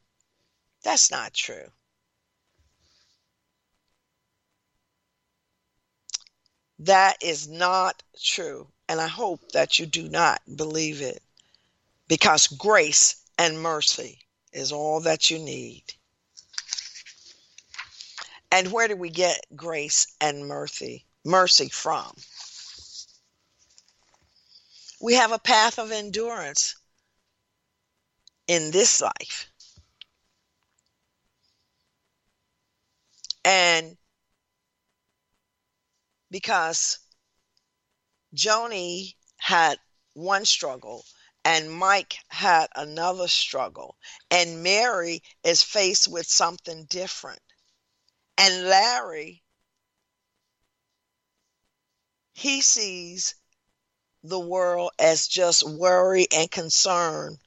That's 0.82 1.10
not 1.10 1.34
true. 1.34 1.70
That 6.86 7.22
is 7.22 7.48
not 7.48 8.02
true. 8.20 8.66
And 8.88 9.00
I 9.00 9.06
hope 9.06 9.52
that 9.52 9.78
you 9.78 9.86
do 9.86 10.08
not 10.08 10.40
believe 10.56 11.00
it 11.00 11.22
because 12.08 12.48
grace 12.48 13.16
and 13.38 13.62
mercy 13.62 14.18
is 14.52 14.72
all 14.72 15.00
that 15.00 15.30
you 15.30 15.38
need. 15.38 15.84
And 18.50 18.72
where 18.72 18.88
do 18.88 18.96
we 18.96 19.10
get 19.10 19.46
grace 19.54 20.08
and 20.20 20.46
mercy? 20.46 21.06
Mercy 21.24 21.68
from? 21.68 22.12
We 25.00 25.14
have 25.14 25.30
a 25.30 25.38
path 25.38 25.78
of 25.78 25.92
endurance 25.92 26.74
in 28.48 28.72
this 28.72 29.00
life. 29.00 29.48
And 33.44 33.96
because 36.32 36.98
Joni 38.34 39.16
had 39.38 39.78
one 40.12 40.44
struggle 40.44 41.06
and 41.46 41.72
Mike 41.72 42.18
had 42.28 42.68
another 42.74 43.26
struggle, 43.26 43.96
and 44.30 44.62
Mary 44.62 45.22
is 45.42 45.62
faced 45.62 46.08
with 46.08 46.26
something 46.26 46.84
different. 46.84 47.40
And 48.38 48.68
Larry, 48.68 49.42
he 52.34 52.60
sees 52.60 53.34
the 54.22 54.40
world 54.40 54.92
as 54.98 55.28
just 55.28 55.62
worry 55.62 56.26
and 56.32 56.50
concern. 56.50 57.38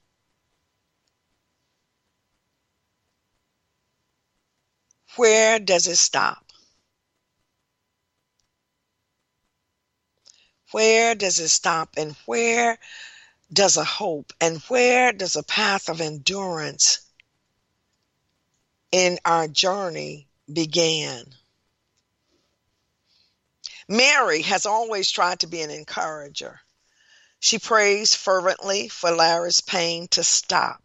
Where 5.16 5.58
does 5.58 5.88
it 5.88 5.96
stop? 5.96 6.45
Where 10.76 11.16
does 11.16 11.40
it 11.40 11.48
stop? 11.48 11.94
And 11.96 12.18
where 12.26 12.78
does 13.54 13.78
a 13.78 13.86
hope 13.86 14.34
and 14.42 14.62
where 14.64 15.14
does 15.14 15.38
a 15.38 15.42
path 15.42 15.88
of 15.88 16.02
endurance 16.02 17.00
in 18.92 19.18
our 19.24 19.48
journey 19.48 20.28
begin? 20.52 21.34
Mary 23.88 24.42
has 24.42 24.66
always 24.66 25.10
tried 25.10 25.40
to 25.40 25.48
be 25.48 25.62
an 25.62 25.72
encourager. 25.72 26.60
She 27.40 27.58
prays 27.58 28.14
fervently 28.14 28.90
for 28.90 29.12
Larry's 29.12 29.62
pain 29.62 30.10
to 30.10 30.26
stop. 30.26 30.84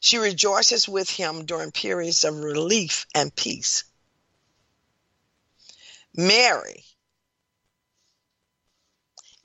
She 0.00 0.18
rejoices 0.18 0.86
with 0.86 1.08
him 1.08 1.46
during 1.46 1.72
periods 1.72 2.24
of 2.24 2.40
relief 2.40 3.06
and 3.14 3.34
peace. 3.34 3.84
Mary 6.12 6.84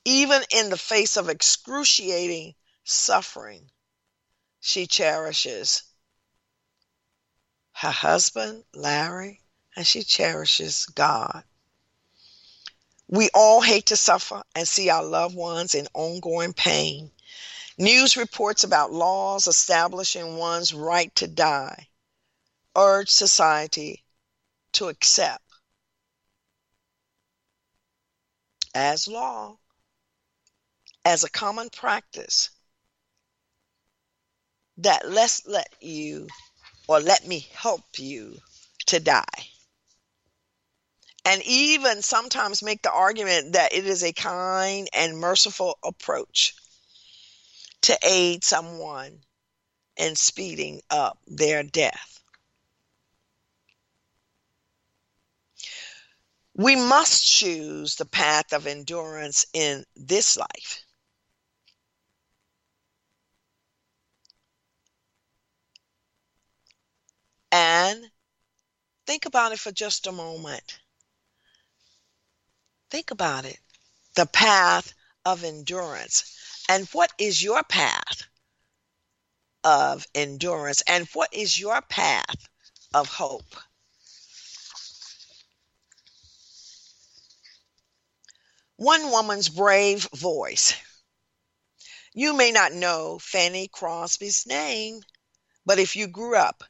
even 0.06 0.40
in 0.50 0.70
the 0.70 0.78
face 0.78 1.16
of 1.16 1.28
excruciating 1.28 2.54
suffering, 2.84 3.68
she 4.60 4.86
cherishes 4.86 5.82
her 7.72 7.90
husband, 7.90 8.62
Larry, 8.72 9.42
and 9.74 9.84
she 9.84 10.04
cherishes 10.04 10.86
God. 10.86 11.42
We 13.08 13.30
all 13.34 13.60
hate 13.60 13.86
to 13.86 13.96
suffer 13.96 14.44
and 14.54 14.68
see 14.68 14.90
our 14.90 15.02
loved 15.02 15.34
ones 15.34 15.74
in 15.74 15.88
ongoing 15.92 16.52
pain. 16.52 17.10
News 17.76 18.16
reports 18.16 18.62
about 18.62 18.92
laws 18.92 19.48
establishing 19.48 20.36
one's 20.36 20.72
right 20.72 21.12
to 21.16 21.26
die 21.26 21.88
urge 22.76 23.10
society 23.10 24.04
to 24.70 24.86
accept 24.86 25.42
as 28.74 29.08
law 29.08 29.58
as 31.06 31.22
a 31.22 31.30
common 31.30 31.70
practice 31.70 32.50
that 34.78 35.08
let's 35.08 35.46
let 35.46 35.72
you 35.80 36.26
or 36.88 36.98
let 36.98 37.24
me 37.24 37.46
help 37.54 37.84
you 37.96 38.36
to 38.86 38.98
die. 38.98 39.22
And 41.24 41.40
even 41.44 42.02
sometimes 42.02 42.60
make 42.60 42.82
the 42.82 42.90
argument 42.90 43.52
that 43.52 43.72
it 43.72 43.86
is 43.86 44.02
a 44.02 44.12
kind 44.12 44.88
and 44.92 45.16
merciful 45.16 45.78
approach 45.84 46.54
to 47.82 47.96
aid 48.02 48.42
someone 48.42 49.20
in 49.96 50.16
speeding 50.16 50.80
up 50.90 51.18
their 51.28 51.62
death. 51.62 52.20
We 56.54 56.74
must 56.74 57.24
choose 57.24 57.94
the 57.94 58.06
path 58.06 58.52
of 58.52 58.66
endurance 58.66 59.46
in 59.52 59.84
this 59.94 60.36
life 60.36 60.82
And 67.52 68.10
think 69.06 69.26
about 69.26 69.52
it 69.52 69.58
for 69.58 69.72
just 69.72 70.06
a 70.06 70.12
moment. 70.12 70.78
Think 72.90 73.10
about 73.10 73.44
it. 73.44 73.58
The 74.14 74.26
path 74.26 74.92
of 75.24 75.44
endurance. 75.44 76.64
And 76.68 76.86
what 76.88 77.12
is 77.18 77.42
your 77.42 77.62
path 77.62 78.22
of 79.64 80.06
endurance? 80.14 80.82
And 80.86 81.06
what 81.12 81.32
is 81.32 81.58
your 81.58 81.82
path 81.82 82.48
of 82.94 83.08
hope? 83.08 83.56
One 88.76 89.10
woman's 89.10 89.48
brave 89.48 90.08
voice. 90.14 90.74
You 92.12 92.32
may 92.34 92.52
not 92.52 92.72
know 92.72 93.18
Fanny 93.18 93.68
Crosby's 93.68 94.46
name, 94.46 95.02
but 95.64 95.78
if 95.78 95.96
you 95.96 96.06
grew 96.06 96.36
up 96.36 96.64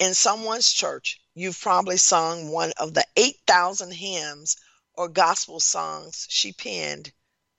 in 0.00 0.14
someone's 0.14 0.72
church, 0.72 1.20
you've 1.34 1.60
probably 1.60 1.98
sung 1.98 2.48
one 2.48 2.72
of 2.78 2.94
the 2.94 3.06
8,000 3.16 3.92
hymns 3.92 4.56
or 4.94 5.08
gospel 5.08 5.60
songs 5.60 6.26
she 6.30 6.54
penned 6.54 7.12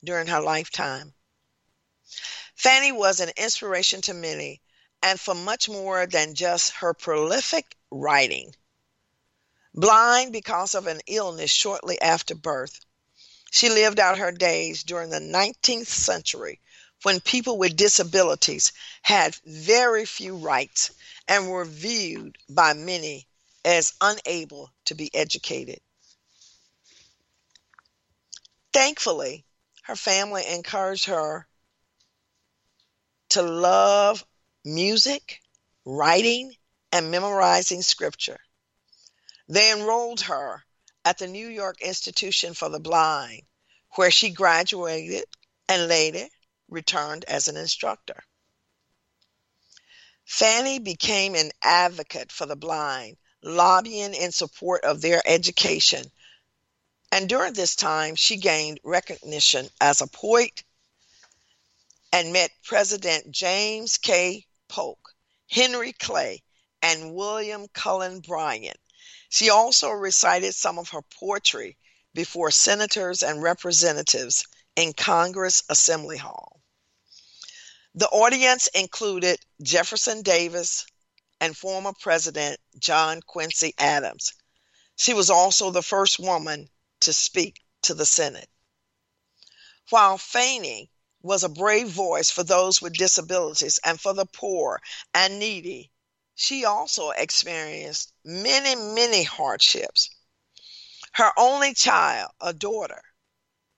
during 0.03 0.25
her 0.25 0.41
lifetime. 0.41 1.13
Fanny 2.55 2.91
was 2.91 3.19
an 3.19 3.29
inspiration 3.37 4.01
to 4.01 4.15
many, 4.15 4.59
and 5.03 5.19
for 5.19 5.35
much 5.35 5.69
more 5.69 6.07
than 6.07 6.33
just 6.33 6.71
her 6.71 6.95
prolific 6.95 7.77
writing. 7.91 8.55
Blind 9.75 10.33
because 10.33 10.73
of 10.73 10.87
an 10.87 10.99
illness 11.05 11.51
shortly 11.51 12.01
after 12.01 12.33
birth, 12.33 12.79
she 13.51 13.69
lived 13.69 13.99
out 13.99 14.17
her 14.17 14.31
days 14.31 14.81
during 14.81 15.11
the 15.11 15.19
19th 15.19 15.87
century 15.87 16.59
when 17.03 17.19
people 17.19 17.57
with 17.57 17.75
disabilities 17.75 18.71
had 19.03 19.35
very 19.45 20.05
few 20.05 20.35
rights 20.35 20.91
and 21.31 21.49
were 21.49 21.63
viewed 21.63 22.37
by 22.49 22.73
many 22.73 23.25
as 23.63 23.93
unable 24.01 24.69
to 24.83 24.93
be 24.93 25.09
educated. 25.15 25.79
Thankfully, 28.73 29.45
her 29.83 29.95
family 29.95 30.45
encouraged 30.45 31.05
her 31.05 31.47
to 33.29 33.41
love 33.41 34.25
music, 34.65 35.39
writing, 35.85 36.53
and 36.91 37.11
memorizing 37.11 37.81
scripture. 37.81 38.41
They 39.47 39.71
enrolled 39.71 40.19
her 40.21 40.65
at 41.05 41.17
the 41.17 41.27
New 41.27 41.47
York 41.47 41.79
Institution 41.79 42.53
for 42.53 42.67
the 42.67 42.81
Blind, 42.81 43.43
where 43.95 44.11
she 44.11 44.31
graduated 44.31 45.23
and 45.69 45.87
later 45.87 46.27
returned 46.67 47.23
as 47.23 47.47
an 47.47 47.55
instructor. 47.55 48.21
Fanny 50.25 50.79
became 50.79 51.35
an 51.35 51.51
advocate 51.61 52.31
for 52.31 52.45
the 52.45 52.55
blind, 52.55 53.17
lobbying 53.41 54.13
in 54.13 54.31
support 54.31 54.83
of 54.83 55.01
their 55.01 55.21
education. 55.25 56.11
And 57.11 57.27
during 57.27 57.53
this 57.53 57.75
time, 57.75 58.15
she 58.15 58.37
gained 58.37 58.79
recognition 58.83 59.69
as 59.81 60.01
a 60.01 60.07
poet 60.07 60.63
and 62.13 62.31
met 62.33 62.51
President 62.63 63.31
James 63.31 63.97
K. 63.97 64.45
Polk, 64.67 65.13
Henry 65.49 65.93
Clay, 65.93 66.43
and 66.81 67.13
William 67.13 67.67
Cullen 67.69 68.19
Bryant. 68.19 68.79
She 69.29 69.49
also 69.49 69.89
recited 69.89 70.53
some 70.55 70.79
of 70.79 70.89
her 70.89 71.01
poetry 71.01 71.77
before 72.13 72.51
senators 72.51 73.23
and 73.23 73.41
representatives 73.41 74.45
in 74.75 74.93
Congress 74.93 75.63
Assembly 75.69 76.17
Hall. 76.17 76.60
The 77.93 78.07
audience 78.07 78.67
included 78.67 79.39
Jefferson 79.61 80.21
Davis 80.21 80.85
and 81.41 81.57
former 81.57 81.91
President 81.99 82.57
John 82.79 83.21
Quincy 83.21 83.73
Adams. 83.77 84.33
She 84.95 85.13
was 85.13 85.29
also 85.29 85.71
the 85.71 85.83
first 85.83 86.17
woman 86.17 86.69
to 87.01 87.11
speak 87.11 87.61
to 87.81 87.93
the 87.93 88.05
Senate. 88.05 88.49
While 89.89 90.17
Fanny 90.17 90.89
was 91.21 91.43
a 91.43 91.49
brave 91.49 91.89
voice 91.89 92.29
for 92.29 92.43
those 92.43 92.81
with 92.81 92.93
disabilities 92.93 93.77
and 93.83 93.99
for 93.99 94.13
the 94.13 94.25
poor 94.25 94.81
and 95.13 95.37
needy, 95.37 95.91
she 96.33 96.63
also 96.63 97.09
experienced 97.09 98.13
many, 98.23 98.75
many 98.75 99.23
hardships. 99.23 100.09
Her 101.11 101.33
only 101.37 101.73
child, 101.73 102.31
a 102.39 102.53
daughter, 102.53 103.03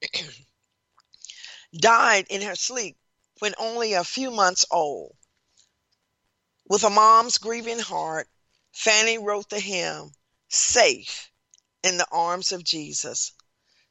died 1.73 2.27
in 2.29 2.43
her 2.43 2.55
sleep 2.55 2.97
when 3.39 3.55
only 3.57 3.93
a 3.93 4.03
few 4.03 4.29
months 4.29 4.65
old. 4.69 5.15
With 6.65 6.83
a 6.83 6.89
mom's 6.89 7.37
grieving 7.37 7.79
heart, 7.79 8.29
Fanny 8.71 9.17
wrote 9.17 9.49
the 9.49 9.59
hymn, 9.59 10.13
Safe 10.49 11.31
in 11.83 11.97
the 11.97 12.07
Arms 12.11 12.51
of 12.51 12.63
Jesus. 12.63 13.31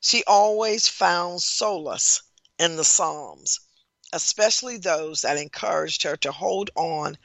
She 0.01 0.25
always 0.25 0.89
found 0.89 1.43
solace 1.43 2.23
in 2.59 2.77
the 2.77 2.85
Psalms, 2.85 3.61
especially 4.13 4.77
those 4.77 5.23
that 5.23 5.37
encouraged 5.37 6.03
her 6.05 6.17
to 6.19 6.33
hold 6.33 6.71
on 6.75 7.19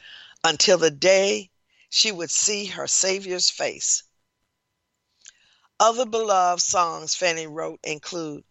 until 0.43 0.78
the 0.78 0.91
day 0.91 1.51
she 1.89 2.11
would 2.11 2.32
see 2.32 2.65
her 2.65 2.88
Savior's 2.88 3.49
face. 3.49 4.03
Other 5.80 6.05
beloved 6.05 6.61
songs 6.61 7.15
Fanny 7.15 7.47
wrote 7.47 7.80
include 7.84 8.43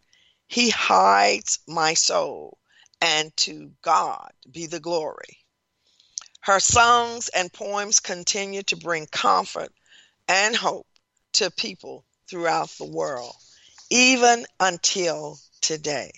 He 0.47 0.69
Hides 0.69 1.59
My 1.67 1.93
Soul 1.93 2.57
and 3.01 3.35
To 3.37 3.71
God 3.81 4.31
Be 4.49 4.65
the 4.65 4.79
Glory. 4.79 5.39
Her 6.41 6.59
songs 6.59 7.29
and 7.29 7.51
poems 7.51 7.99
continue 7.99 8.63
to 8.63 8.77
bring 8.77 9.07
comfort 9.07 9.71
and 10.27 10.55
hope 10.55 10.87
to 11.33 11.51
people 11.51 12.05
throughout 12.29 12.69
the 12.77 12.85
world, 12.85 13.35
even 13.89 14.45
until 14.59 15.39
today. 15.61 16.11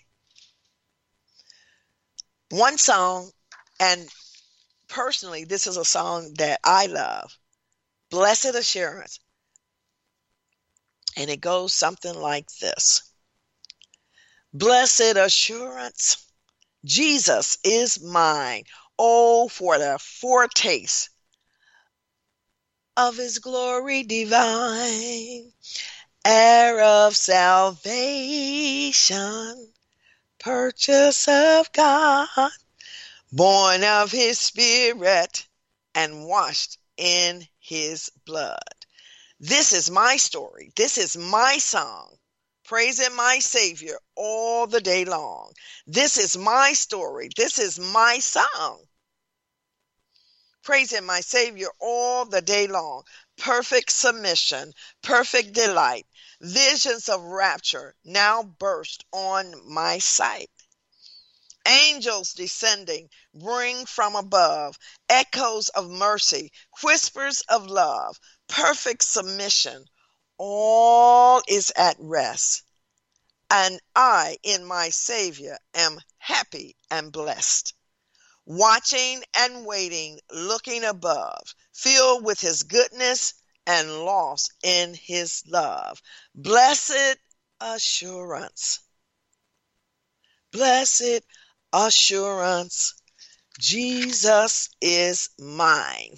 One 2.50 2.78
song, 2.78 3.32
and 3.80 4.08
personally, 4.88 5.46
this 5.46 5.68
is 5.68 5.78
a 5.78 5.86
song 5.86 6.34
that 6.38 6.60
I 6.64 6.88
love 6.88 7.38
Blessed 8.10 8.56
Assurance 8.56 9.20
and 11.20 11.30
it 11.30 11.42
goes 11.42 11.74
something 11.74 12.16
like 12.16 12.48
this 12.62 13.04
Blessed 14.54 15.16
assurance, 15.16 16.26
Jesus 16.86 17.58
is 17.64 18.02
mine. 18.02 18.64
Oh, 18.98 19.48
for 19.48 19.78
the 19.78 19.98
foretaste 20.00 21.10
of 22.98 23.18
his 23.18 23.40
glory 23.40 24.04
divine, 24.04 25.52
heir 26.26 26.80
of 26.82 27.16
salvation, 27.16 27.84
purchase 30.40 31.28
of 31.28 31.72
God, 31.72 32.52
born 33.32 33.84
of 33.84 34.12
his 34.12 34.38
spirit, 34.40 35.48
and 35.96 36.26
washed 36.26 36.78
in 36.98 37.48
his 37.60 38.12
blood. 38.26 38.60
This 39.40 39.72
is 39.72 39.90
my 39.90 40.18
story. 40.18 40.72
This 40.76 40.98
is 40.98 41.16
my 41.16 41.58
song. 41.58 42.19
Praising 42.70 43.16
my 43.16 43.40
Savior 43.40 43.98
all 44.16 44.68
the 44.68 44.80
day 44.80 45.04
long. 45.04 45.52
This 45.88 46.20
is 46.20 46.38
my 46.38 46.74
story. 46.74 47.32
This 47.36 47.58
is 47.58 47.80
my 47.80 48.20
song. 48.20 48.86
Praising 50.62 51.04
my 51.04 51.22
Savior 51.22 51.70
all 51.80 52.26
the 52.26 52.44
day 52.44 52.68
long. 52.68 53.06
Perfect 53.40 53.92
submission, 53.92 54.72
perfect 55.02 55.54
delight. 55.54 56.06
Visions 56.42 57.10
of 57.10 57.24
rapture 57.24 57.96
now 58.06 58.44
burst 58.44 59.04
on 59.12 59.52
my 59.66 59.98
sight. 59.98 60.52
Angels 61.66 62.34
descending 62.34 63.10
bring 63.34 63.88
from 63.88 64.16
above 64.16 64.78
echoes 65.10 65.70
of 65.70 65.90
mercy, 65.90 66.52
whispers 66.84 67.42
of 67.50 67.66
love, 67.66 68.20
perfect 68.48 69.04
submission, 69.04 69.86
all 70.40 71.44
is 71.48 71.72
at 71.76 71.98
rest. 72.00 72.64
And 73.52 73.80
I, 73.96 74.38
in 74.44 74.66
my 74.66 74.90
Savior, 74.90 75.58
am 75.76 76.00
happy 76.18 76.76
and 76.90 77.12
blessed. 77.12 77.74
Watching 78.46 79.24
and 79.36 79.66
waiting, 79.66 80.20
looking 80.32 80.84
above, 80.84 81.54
filled 81.74 82.24
with 82.24 82.40
His 82.40 82.64
goodness 82.64 83.34
and 83.68 84.06
lost 84.06 84.54
in 84.64 84.94
His 84.96 85.44
love. 85.46 86.02
Blessed 86.34 87.18
assurance. 87.60 88.80
Blessed 90.52 91.22
assurance. 91.74 92.94
Jesus 93.60 94.70
is 94.82 95.30
mine. 95.38 96.16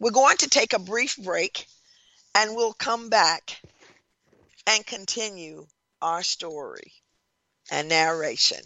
We're 0.00 0.10
going 0.12 0.36
to 0.38 0.48
take 0.48 0.74
a 0.74 0.78
brief 0.78 1.16
break 1.16 1.66
and 2.34 2.54
we'll 2.54 2.72
come 2.72 3.08
back 3.08 3.60
and 4.66 4.86
continue 4.86 5.66
our 6.00 6.22
story 6.22 6.92
and 7.70 7.88
narration. 7.88 8.60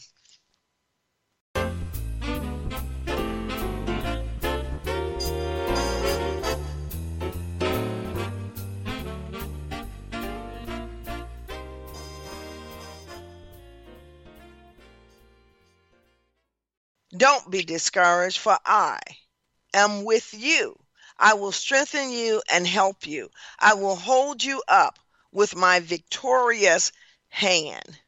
Don't 17.17 17.51
be 17.51 17.63
discouraged, 17.63 18.39
for 18.39 18.59
I 18.67 18.99
am 19.75 20.05
with 20.05 20.35
you 20.35 20.82
I 21.19 21.35
will 21.35 21.53
strengthen 21.53 22.11
you 22.11 22.43
and 22.51 22.67
help 22.67 23.07
you. 23.07 23.31
I 23.59 23.75
will 23.75 23.97
hold 23.97 24.43
you 24.43 24.63
up 24.69 24.99
with 25.31 25.55
my 25.55 25.81
victorious 25.81 26.93
hand. 27.29 27.99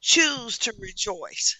Choose 0.00 0.58
to 0.58 0.74
rejoice. 0.78 1.56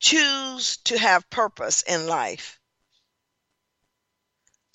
Choose 0.00 0.76
to 0.84 0.98
have 0.98 1.28
purpose 1.30 1.82
in 1.82 2.06
life. 2.06 2.58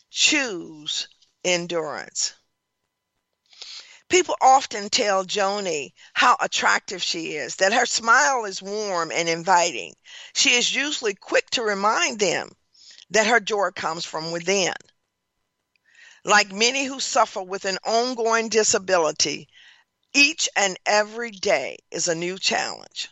Choose 0.10 1.08
endurance. 1.44 2.34
People 4.14 4.38
often 4.42 4.90
tell 4.90 5.26
Joni 5.26 5.92
how 6.14 6.38
attractive 6.40 7.02
she 7.02 7.36
is, 7.36 7.56
that 7.56 7.74
her 7.74 7.88
smile 7.88 8.46
is 8.46 8.62
warm 8.62 9.12
and 9.12 9.28
inviting. 9.28 9.96
She 10.36 10.52
is 10.52 10.76
usually 10.76 11.16
quick 11.16 11.50
to 11.50 11.64
remind 11.64 12.20
them 12.20 12.56
that 13.10 13.26
her 13.26 13.40
joy 13.40 13.72
comes 13.72 14.06
from 14.06 14.32
within. 14.32 14.76
Like 16.24 16.52
many 16.52 16.86
who 16.86 17.00
suffer 17.00 17.42
with 17.42 17.66
an 17.66 17.80
ongoing 17.84 18.50
disability, 18.50 19.50
each 20.14 20.48
and 20.56 20.78
every 20.86 21.32
day 21.32 21.80
is 21.90 22.08
a 22.08 22.14
new 22.14 22.38
challenge. 22.38 23.10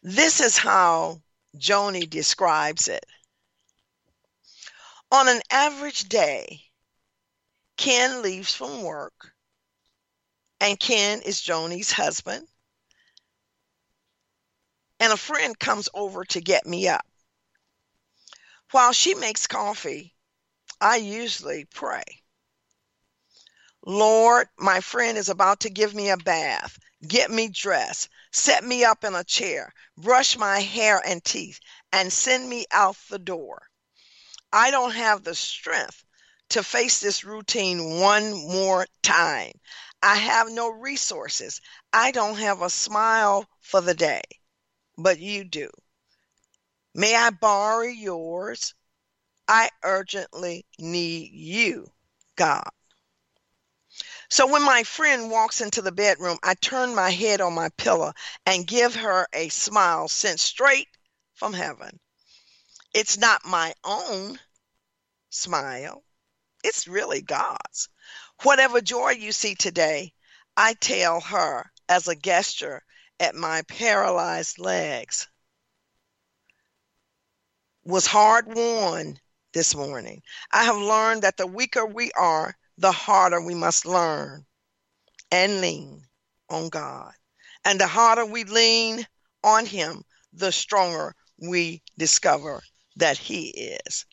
This 0.00 0.40
is 0.40 0.56
how 0.56 1.22
Joni 1.58 2.08
describes 2.08 2.86
it. 2.86 3.04
On 5.10 5.26
an 5.26 5.42
average 5.50 6.08
day, 6.08 6.63
Ken 7.76 8.22
leaves 8.22 8.54
from 8.54 8.82
work, 8.82 9.34
and 10.60 10.78
Ken 10.78 11.20
is 11.22 11.40
Joni's 11.40 11.90
husband. 11.90 12.46
And 15.00 15.12
a 15.12 15.16
friend 15.16 15.58
comes 15.58 15.88
over 15.92 16.24
to 16.26 16.40
get 16.40 16.66
me 16.66 16.88
up. 16.88 17.06
While 18.70 18.92
she 18.92 19.14
makes 19.14 19.46
coffee, 19.46 20.14
I 20.80 20.96
usually 20.96 21.64
pray. 21.66 22.04
Lord, 23.84 24.48
my 24.56 24.80
friend 24.80 25.18
is 25.18 25.28
about 25.28 25.60
to 25.60 25.70
give 25.70 25.94
me 25.94 26.08
a 26.08 26.16
bath, 26.16 26.78
get 27.06 27.30
me 27.30 27.48
dressed, 27.48 28.08
set 28.32 28.64
me 28.64 28.84
up 28.84 29.04
in 29.04 29.14
a 29.14 29.24
chair, 29.24 29.74
brush 29.96 30.38
my 30.38 30.60
hair 30.60 31.02
and 31.04 31.22
teeth, 31.22 31.60
and 31.92 32.12
send 32.12 32.48
me 32.48 32.66
out 32.70 32.96
the 33.10 33.18
door. 33.18 33.68
I 34.52 34.70
don't 34.70 34.94
have 34.94 35.22
the 35.22 35.34
strength 35.34 36.04
to 36.50 36.62
face 36.62 37.00
this 37.00 37.24
routine 37.24 38.00
one 38.00 38.32
more 38.32 38.86
time. 39.02 39.52
I 40.02 40.16
have 40.16 40.50
no 40.50 40.70
resources. 40.70 41.60
I 41.92 42.10
don't 42.10 42.36
have 42.36 42.62
a 42.62 42.70
smile 42.70 43.48
for 43.60 43.80
the 43.80 43.94
day, 43.94 44.22
but 44.98 45.18
you 45.18 45.44
do. 45.44 45.70
May 46.94 47.16
I 47.16 47.30
borrow 47.30 47.86
yours? 47.86 48.74
I 49.48 49.70
urgently 49.82 50.66
need 50.78 51.32
you, 51.32 51.90
God. 52.36 52.68
So 54.30 54.46
when 54.46 54.62
my 54.62 54.82
friend 54.84 55.30
walks 55.30 55.60
into 55.60 55.82
the 55.82 55.92
bedroom, 55.92 56.38
I 56.42 56.54
turn 56.54 56.94
my 56.94 57.10
head 57.10 57.40
on 57.40 57.54
my 57.54 57.68
pillow 57.76 58.12
and 58.46 58.66
give 58.66 58.94
her 58.96 59.28
a 59.32 59.48
smile 59.48 60.08
sent 60.08 60.40
straight 60.40 60.88
from 61.34 61.52
heaven. 61.52 62.00
It's 62.92 63.18
not 63.18 63.44
my 63.44 63.74
own 63.84 64.38
smile, 65.30 66.02
it's 66.64 66.88
really 66.88 67.22
God's. 67.22 67.88
Whatever 68.42 68.80
joy 68.80 69.10
you 69.10 69.30
see 69.30 69.54
today, 69.54 70.12
I 70.56 70.74
tell 70.74 71.20
her 71.20 71.70
as 71.88 72.08
a 72.08 72.16
gesture 72.16 72.82
at 73.20 73.34
my 73.34 73.62
paralyzed 73.68 74.58
legs, 74.58 75.28
was 77.84 78.06
hard 78.06 78.46
won 78.46 79.18
this 79.52 79.74
morning. 79.74 80.22
I 80.50 80.64
have 80.64 80.76
learned 80.76 81.22
that 81.22 81.36
the 81.36 81.46
weaker 81.46 81.84
we 81.84 82.10
are, 82.12 82.56
the 82.78 82.92
harder 82.92 83.40
we 83.40 83.54
must 83.54 83.86
learn 83.86 84.44
and 85.30 85.60
lean 85.60 86.02
on 86.48 86.70
God. 86.70 87.12
And 87.64 87.78
the 87.78 87.86
harder 87.86 88.24
we 88.24 88.44
lean 88.44 89.06
on 89.42 89.66
Him, 89.66 90.02
the 90.32 90.50
stronger 90.50 91.14
we 91.38 91.82
discover 91.98 92.62
that 92.96 93.18
He 93.18 93.48
is. 93.86 94.06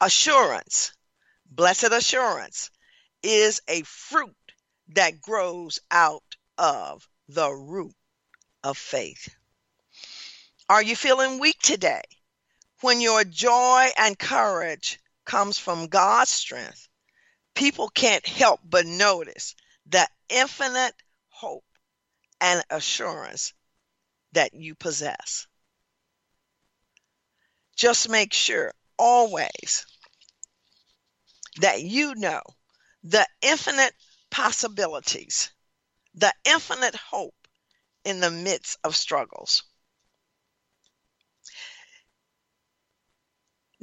Assurance, 0.00 0.92
blessed 1.48 1.92
assurance, 1.92 2.70
is 3.22 3.60
a 3.68 3.82
fruit 3.82 4.36
that 4.88 5.20
grows 5.20 5.80
out 5.90 6.22
of 6.56 7.08
the 7.28 7.50
root 7.50 7.94
of 8.62 8.76
faith. 8.78 9.28
Are 10.68 10.82
you 10.82 10.96
feeling 10.96 11.38
weak 11.38 11.58
today? 11.60 12.02
When 12.80 13.00
your 13.00 13.24
joy 13.24 13.88
and 13.96 14.18
courage 14.18 14.98
comes 15.24 15.58
from 15.58 15.88
God's 15.88 16.30
strength, 16.30 16.88
people 17.54 17.88
can't 17.88 18.26
help 18.26 18.60
but 18.64 18.86
notice 18.86 19.54
the 19.86 20.06
infinite 20.28 20.94
hope 21.28 21.64
and 22.40 22.62
assurance 22.70 23.52
that 24.32 24.54
you 24.54 24.74
possess. 24.74 25.46
Just 27.76 28.08
make 28.08 28.32
sure 28.32 28.72
always 28.96 29.86
that 31.60 31.82
you 31.82 32.14
know 32.14 32.42
the 33.04 33.26
infinite 33.42 33.94
possibilities, 34.30 35.50
the 36.14 36.32
infinite 36.44 36.94
hope 36.94 37.34
in 38.04 38.20
the 38.20 38.30
midst 38.30 38.78
of 38.84 38.96
struggles. 38.96 39.62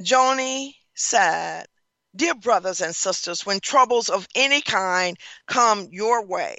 Joni 0.00 0.74
said, 0.94 1.66
Dear 2.14 2.34
brothers 2.34 2.80
and 2.80 2.96
sisters, 2.96 3.44
when 3.44 3.60
troubles 3.60 4.08
of 4.08 4.26
any 4.34 4.62
kind 4.62 5.18
come 5.46 5.88
your 5.90 6.24
way, 6.24 6.56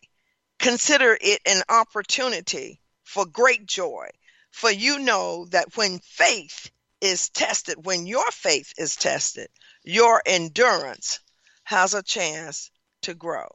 consider 0.60 1.18
it 1.20 1.42
an 1.46 1.64
opportunity 1.70 2.80
for 3.04 3.26
great 3.26 3.66
joy. 3.66 4.10
For 4.52 4.72
you 4.72 5.00
know 5.00 5.46
that 5.52 5.76
when 5.76 6.00
faith 6.00 6.72
is 7.02 7.30
tested, 7.30 7.86
when 7.86 8.06
your 8.08 8.30
faith 8.32 8.74
is 8.78 8.96
tested, 8.96 9.50
your 9.88 10.22
endurance 10.26 11.22
has 11.64 11.94
a 11.94 12.04
chance 12.04 12.72
to 13.02 13.14
grow. 13.14 13.48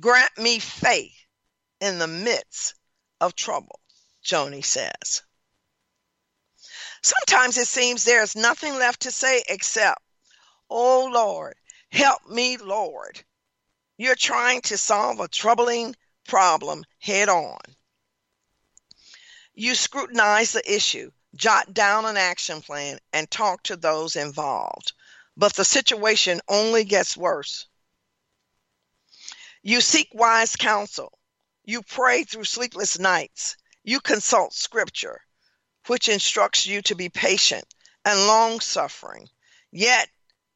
Grant 0.00 0.38
me 0.38 0.58
faith 0.58 1.12
in 1.78 1.98
the 1.98 2.06
midst 2.06 2.74
of 3.20 3.34
trouble, 3.34 3.80
Joni 4.24 4.64
says. 4.64 5.22
Sometimes 7.02 7.58
it 7.58 7.68
seems 7.68 8.04
there's 8.04 8.34
nothing 8.34 8.74
left 8.76 9.02
to 9.02 9.10
say 9.10 9.44
except, 9.46 10.00
Oh 10.70 11.10
Lord, 11.12 11.54
help 11.92 12.26
me, 12.26 12.56
Lord. 12.56 13.22
You're 13.98 14.16
trying 14.16 14.62
to 14.62 14.78
solve 14.78 15.20
a 15.20 15.28
troubling 15.28 15.94
problem 16.26 16.82
head 16.98 17.28
on. 17.28 17.60
You 19.52 19.74
scrutinize 19.74 20.52
the 20.52 20.74
issue, 20.74 21.10
jot 21.36 21.72
down 21.72 22.04
an 22.04 22.16
action 22.16 22.60
plan, 22.60 22.98
and 23.12 23.30
talk 23.30 23.62
to 23.64 23.76
those 23.76 24.16
involved. 24.16 24.92
But 25.36 25.54
the 25.54 25.64
situation 25.64 26.40
only 26.48 26.84
gets 26.84 27.16
worse. 27.16 27.66
You 29.62 29.80
seek 29.80 30.08
wise 30.12 30.56
counsel. 30.56 31.18
You 31.64 31.82
pray 31.82 32.24
through 32.24 32.44
sleepless 32.44 32.98
nights. 32.98 33.56
You 33.84 34.00
consult 34.00 34.54
scripture, 34.54 35.20
which 35.86 36.08
instructs 36.08 36.66
you 36.66 36.82
to 36.82 36.94
be 36.94 37.08
patient 37.08 37.64
and 38.04 38.26
long 38.26 38.60
suffering. 38.60 39.28
Yet 39.70 40.08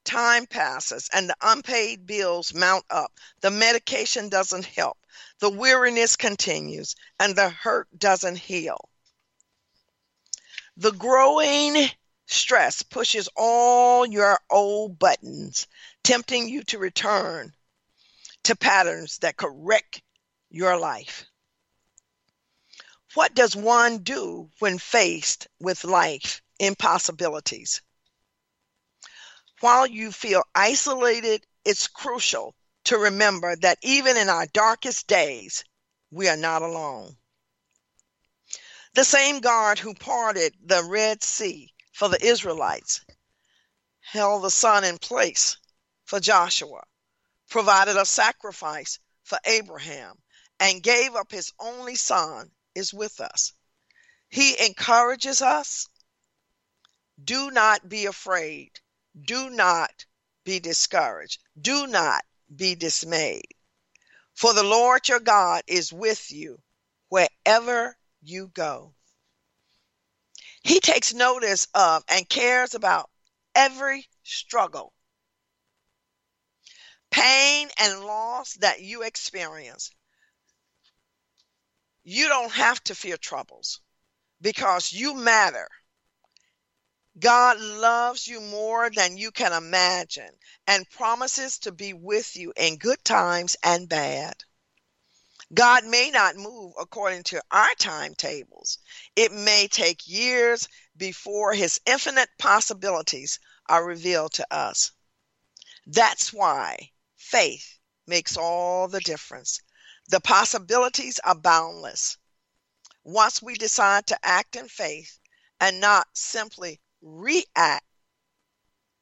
time 0.04 0.46
passes 0.46 1.08
and 1.12 1.28
the 1.28 1.36
unpaid 1.40 2.06
bills 2.06 2.54
mount 2.54 2.84
up. 2.90 3.12
The 3.40 3.50
medication 3.50 4.28
doesn't 4.28 4.64
help. 4.64 4.98
The 5.38 5.50
weariness 5.50 6.16
continues 6.16 6.96
and 7.18 7.36
the 7.36 7.50
hurt 7.50 7.88
doesn't 7.98 8.36
heal. 8.36 8.89
The 10.80 10.92
growing 10.92 11.90
stress 12.24 12.80
pushes 12.80 13.28
all 13.36 14.06
your 14.06 14.40
old 14.48 14.98
buttons, 14.98 15.66
tempting 16.02 16.48
you 16.48 16.62
to 16.64 16.78
return 16.78 17.52
to 18.44 18.56
patterns 18.56 19.18
that 19.18 19.36
correct 19.36 20.00
your 20.48 20.78
life. 20.78 21.26
What 23.12 23.34
does 23.34 23.54
one 23.54 23.98
do 23.98 24.50
when 24.60 24.78
faced 24.78 25.48
with 25.58 25.84
life 25.84 26.40
impossibilities? 26.58 27.82
While 29.60 29.86
you 29.86 30.10
feel 30.10 30.44
isolated, 30.54 31.46
it's 31.62 31.88
crucial 31.88 32.54
to 32.84 32.96
remember 32.96 33.54
that 33.56 33.76
even 33.82 34.16
in 34.16 34.30
our 34.30 34.46
darkest 34.46 35.06
days, 35.06 35.62
we 36.10 36.30
are 36.30 36.38
not 36.38 36.62
alone. 36.62 37.18
The 38.94 39.04
same 39.04 39.40
God 39.40 39.78
who 39.78 39.94
parted 39.94 40.54
the 40.62 40.82
Red 40.84 41.22
Sea 41.22 41.72
for 41.92 42.08
the 42.08 42.24
Israelites 42.24 43.00
held 44.00 44.42
the 44.42 44.50
sun 44.50 44.84
in 44.84 44.98
place 44.98 45.56
for 46.04 46.18
Joshua 46.18 46.82
provided 47.50 47.96
a 47.96 48.06
sacrifice 48.06 48.98
for 49.24 49.38
Abraham, 49.44 50.16
and 50.60 50.82
gave 50.82 51.14
up 51.14 51.30
his 51.30 51.52
only 51.58 51.96
son, 51.96 52.50
is 52.74 52.94
with 52.94 53.20
us. 53.20 53.52
He 54.28 54.64
encourages 54.64 55.42
us. 55.42 55.88
Do 57.22 57.50
not 57.50 57.88
be 57.88 58.06
afraid. 58.06 58.70
Do 59.20 59.50
not 59.50 60.06
be 60.44 60.60
discouraged. 60.60 61.42
Do 61.60 61.86
not 61.86 62.24
be 62.54 62.76
dismayed. 62.76 63.54
For 64.34 64.54
the 64.54 64.62
Lord 64.62 65.08
your 65.08 65.20
God 65.20 65.62
is 65.66 65.92
with 65.92 66.30
you 66.30 66.62
wherever 67.08 67.96
you 68.22 68.48
go. 68.48 68.94
He 70.62 70.80
takes 70.80 71.14
notice 71.14 71.66
of 71.74 72.04
and 72.08 72.28
cares 72.28 72.74
about 72.74 73.10
every 73.54 74.06
struggle 74.22 74.92
pain 77.10 77.68
and 77.78 78.00
loss 78.00 78.54
that 78.54 78.80
you 78.80 79.02
experience, 79.02 79.90
you 82.04 82.28
don't 82.28 82.52
have 82.52 82.82
to 82.84 82.94
fear 82.94 83.16
troubles 83.16 83.80
because 84.40 84.92
you 84.92 85.14
matter. 85.14 85.68
God 87.18 87.60
loves 87.60 88.26
you 88.26 88.40
more 88.40 88.88
than 88.88 89.16
you 89.16 89.32
can 89.32 89.52
imagine 89.52 90.30
and 90.66 90.88
promises 90.90 91.58
to 91.58 91.72
be 91.72 91.92
with 91.92 92.36
you 92.36 92.52
in 92.56 92.78
good 92.78 93.04
times 93.04 93.56
and 93.62 93.88
bad. 93.88 94.36
God 95.52 95.84
may 95.84 96.10
not 96.10 96.36
move 96.36 96.74
according 96.78 97.24
to 97.24 97.42
our 97.50 97.74
timetables. 97.78 98.78
It 99.16 99.32
may 99.32 99.68
take 99.68 100.06
years 100.06 100.68
before 100.96 101.52
his 101.54 101.80
infinite 101.86 102.28
possibilities 102.38 103.40
are 103.68 103.84
revealed 103.84 104.32
to 104.34 104.46
us. 104.54 104.92
That's 105.86 106.32
why 106.32 106.90
Faith 107.20 107.78
makes 108.06 108.36
all 108.36 108.88
the 108.88 109.00
difference. 109.00 109.60
The 110.08 110.20
possibilities 110.20 111.20
are 111.20 111.34
boundless. 111.34 112.16
Once 113.04 113.42
we 113.42 113.54
decide 113.54 114.06
to 114.06 114.18
act 114.26 114.56
in 114.56 114.68
faith 114.68 115.18
and 115.60 115.80
not 115.80 116.08
simply 116.14 116.80
react, 117.02 117.86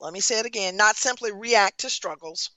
let 0.00 0.12
me 0.12 0.20
say 0.20 0.40
it 0.40 0.46
again, 0.46 0.76
not 0.76 0.96
simply 0.96 1.32
react 1.32 1.78
to 1.80 1.90
struggles, 1.90 2.50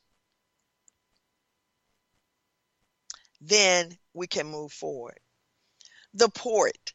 then 3.41 3.97
we 4.13 4.27
can 4.27 4.47
move 4.47 4.71
forward. 4.71 5.19
The 6.13 6.29
poet 6.29 6.93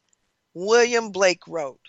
William 0.53 1.11
Blake 1.11 1.47
wrote 1.47 1.85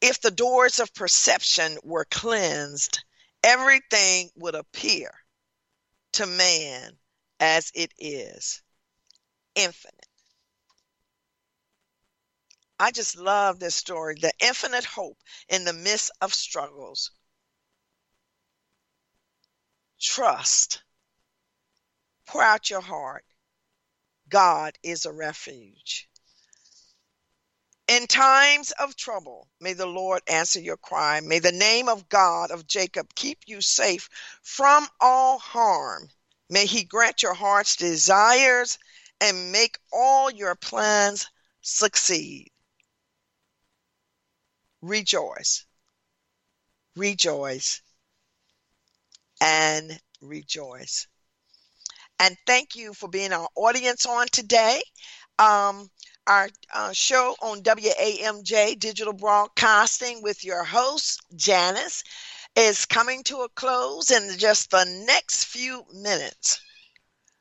If 0.00 0.20
the 0.20 0.30
doors 0.30 0.80
of 0.80 0.94
perception 0.94 1.78
were 1.82 2.06
cleansed, 2.06 3.04
everything 3.42 4.30
would 4.36 4.54
appear 4.54 5.12
to 6.12 6.26
man 6.26 6.98
as 7.38 7.70
it 7.74 7.92
is 7.98 8.62
infinite. 9.54 10.08
I 12.78 12.90
just 12.90 13.16
love 13.16 13.58
this 13.58 13.74
story 13.74 14.16
the 14.20 14.32
infinite 14.40 14.84
hope 14.84 15.18
in 15.48 15.64
the 15.64 15.72
midst 15.72 16.10
of 16.20 16.34
struggles. 16.34 17.10
trust, 20.00 20.82
pour 22.26 22.42
out 22.42 22.70
your 22.70 22.80
heart. 22.80 23.24
God 24.28 24.76
is 24.82 25.04
a 25.04 25.12
refuge. 25.12 26.08
In 27.88 28.08
times 28.08 28.72
of 28.72 28.96
trouble, 28.96 29.48
may 29.60 29.72
the 29.72 29.86
Lord 29.86 30.22
answer 30.26 30.58
your 30.58 30.76
cry. 30.76 31.20
May 31.20 31.38
the 31.38 31.52
name 31.52 31.88
of 31.88 32.08
God 32.08 32.50
of 32.50 32.66
Jacob 32.66 33.14
keep 33.14 33.38
you 33.46 33.60
safe 33.60 34.08
from 34.42 34.88
all 35.00 35.38
harm. 35.38 36.10
May 36.50 36.66
he 36.66 36.82
grant 36.82 37.22
your 37.22 37.34
heart's 37.34 37.76
desires 37.76 38.78
and 39.20 39.52
make 39.52 39.78
all 39.92 40.30
your 40.30 40.56
plans 40.56 41.28
succeed. 41.60 42.50
Rejoice, 44.82 45.64
rejoice, 46.96 47.82
and 49.40 50.00
rejoice. 50.20 51.06
And 52.18 52.36
thank 52.46 52.76
you 52.76 52.92
for 52.92 53.08
being 53.08 53.32
our 53.32 53.48
audience 53.54 54.04
on 54.04 54.26
today. 54.28 54.82
Um, 55.38 55.90
our 56.26 56.50
uh, 56.74 56.92
show 56.92 57.36
on 57.40 57.62
WAMJ 57.62 58.78
Digital 58.78 59.14
Broadcasting 59.14 60.20
with 60.22 60.44
your 60.44 60.62
host, 60.64 61.20
Janice, 61.36 62.04
is 62.56 62.86
coming 62.86 63.22
to 63.24 63.38
a 63.42 63.48
close 63.50 64.10
in 64.10 64.38
just 64.38 64.70
the 64.70 64.84
next 65.06 65.44
few 65.44 65.84
minutes. 65.92 66.60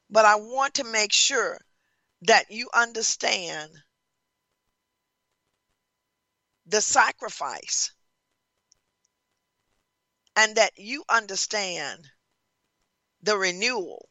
But 0.09 0.25
I 0.25 0.35
want 0.35 0.75
to 0.75 0.83
make 0.85 1.13
sure 1.13 1.59
that 2.23 2.51
you 2.51 2.69
understand 2.73 3.71
the 6.67 6.79
sacrifice 6.79 7.91
and 10.37 10.55
that 10.55 10.71
you 10.77 11.03
understand 11.09 12.07
the 13.21 13.37
renewal 13.37 14.07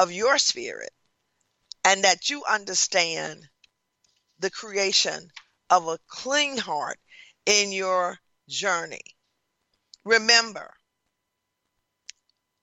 of 0.00 0.10
your 0.10 0.38
spirit 0.38 0.94
and 1.84 2.04
that 2.04 2.30
you 2.30 2.42
understand 2.48 3.46
the 4.38 4.50
creation 4.50 5.30
of 5.68 5.88
a 5.88 5.98
clean 6.08 6.56
heart 6.56 6.98
in 7.44 7.70
your 7.70 8.18
journey. 8.48 9.02
Remember 10.02 10.72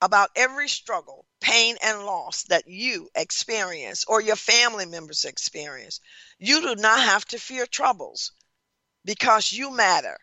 about 0.02 0.32
every 0.36 0.68
struggle, 0.68 1.28
pain, 1.40 1.78
and 1.84 2.08
loss 2.08 2.42
that 2.46 2.68
you 2.68 3.08
experience 3.14 4.04
or 4.08 4.20
your 4.20 4.36
family 4.36 4.88
members 4.88 5.24
experience. 5.24 6.00
You 6.40 6.62
do 6.62 6.82
not 6.82 7.00
have 7.00 7.26
to 7.26 7.38
fear 7.38 7.68
troubles 7.68 8.32
because 9.06 9.52
you 9.52 9.70
matter. 9.70 10.18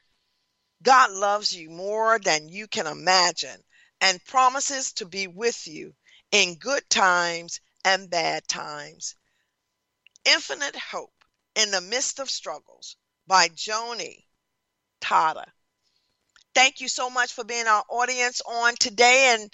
God 0.83 1.12
loves 1.12 1.55
you 1.55 1.71
more 1.71 2.19
than 2.19 2.49
you 2.49 2.67
can 2.67 2.89
imagine 2.89 3.62
and 4.01 4.25
promises 4.25 4.95
to 4.95 5.07
be 5.07 5.29
with 5.29 5.69
you 5.69 5.95
in 6.35 6.57
good 6.57 6.82
times 6.91 7.61
and 7.85 8.11
bad 8.11 8.49
times. 8.49 9.14
Infinite 10.24 10.74
Hope 10.74 11.14
in 11.55 11.70
the 11.70 11.80
Midst 11.80 12.18
of 12.18 12.28
Struggles 12.28 12.97
by 13.24 13.49
Joni 13.51 14.24
Tada. 15.01 15.45
Thank 16.57 16.80
you 16.80 16.89
so 16.89 17.09
much 17.09 17.32
for 17.32 17.45
being 17.45 17.68
our 17.68 17.85
audience 17.89 18.41
on 18.41 18.74
today. 18.74 19.32
And 19.32 19.45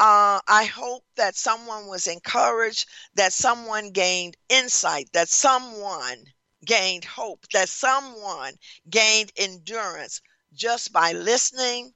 uh, 0.00 0.40
I 0.48 0.64
hope 0.64 1.04
that 1.14 1.36
someone 1.36 1.86
was 1.86 2.08
encouraged, 2.08 2.88
that 3.14 3.32
someone 3.32 3.92
gained 3.92 4.36
insight, 4.48 5.10
that 5.12 5.28
someone 5.28 6.24
gained 6.66 7.04
hope, 7.04 7.46
that 7.52 7.68
someone 7.68 8.54
gained 8.90 9.30
endurance 9.36 10.20
just 10.52 10.92
by 10.92 11.12
listening 11.12 11.94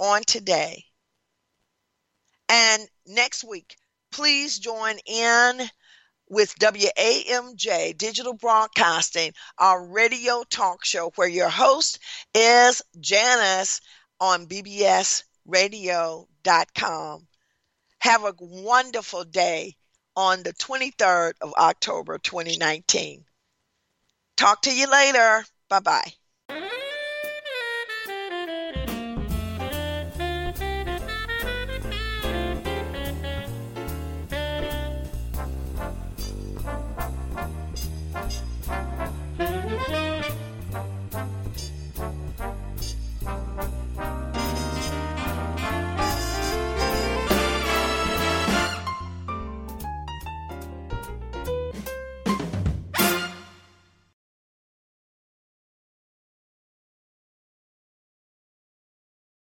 on 0.00 0.22
today. 0.22 0.87
And 2.48 2.88
next 3.06 3.44
week, 3.44 3.76
please 4.10 4.58
join 4.58 4.98
in 5.06 5.70
with 6.28 6.58
WAMJ 6.58 7.96
Digital 7.96 8.34
Broadcasting, 8.34 9.32
our 9.58 9.86
radio 9.86 10.42
talk 10.48 10.84
show, 10.84 11.10
where 11.16 11.28
your 11.28 11.48
host 11.48 11.98
is 12.34 12.82
Janice 13.00 13.80
on 14.20 14.46
BBSRadio.com. 14.46 17.26
Have 18.00 18.24
a 18.24 18.34
wonderful 18.38 19.24
day 19.24 19.76
on 20.16 20.42
the 20.42 20.52
23rd 20.54 21.34
of 21.40 21.52
October 21.54 22.18
2019. 22.18 23.24
Talk 24.36 24.62
to 24.62 24.74
you 24.74 24.90
later. 24.90 25.44
Bye 25.68 25.80
bye. 25.80 26.12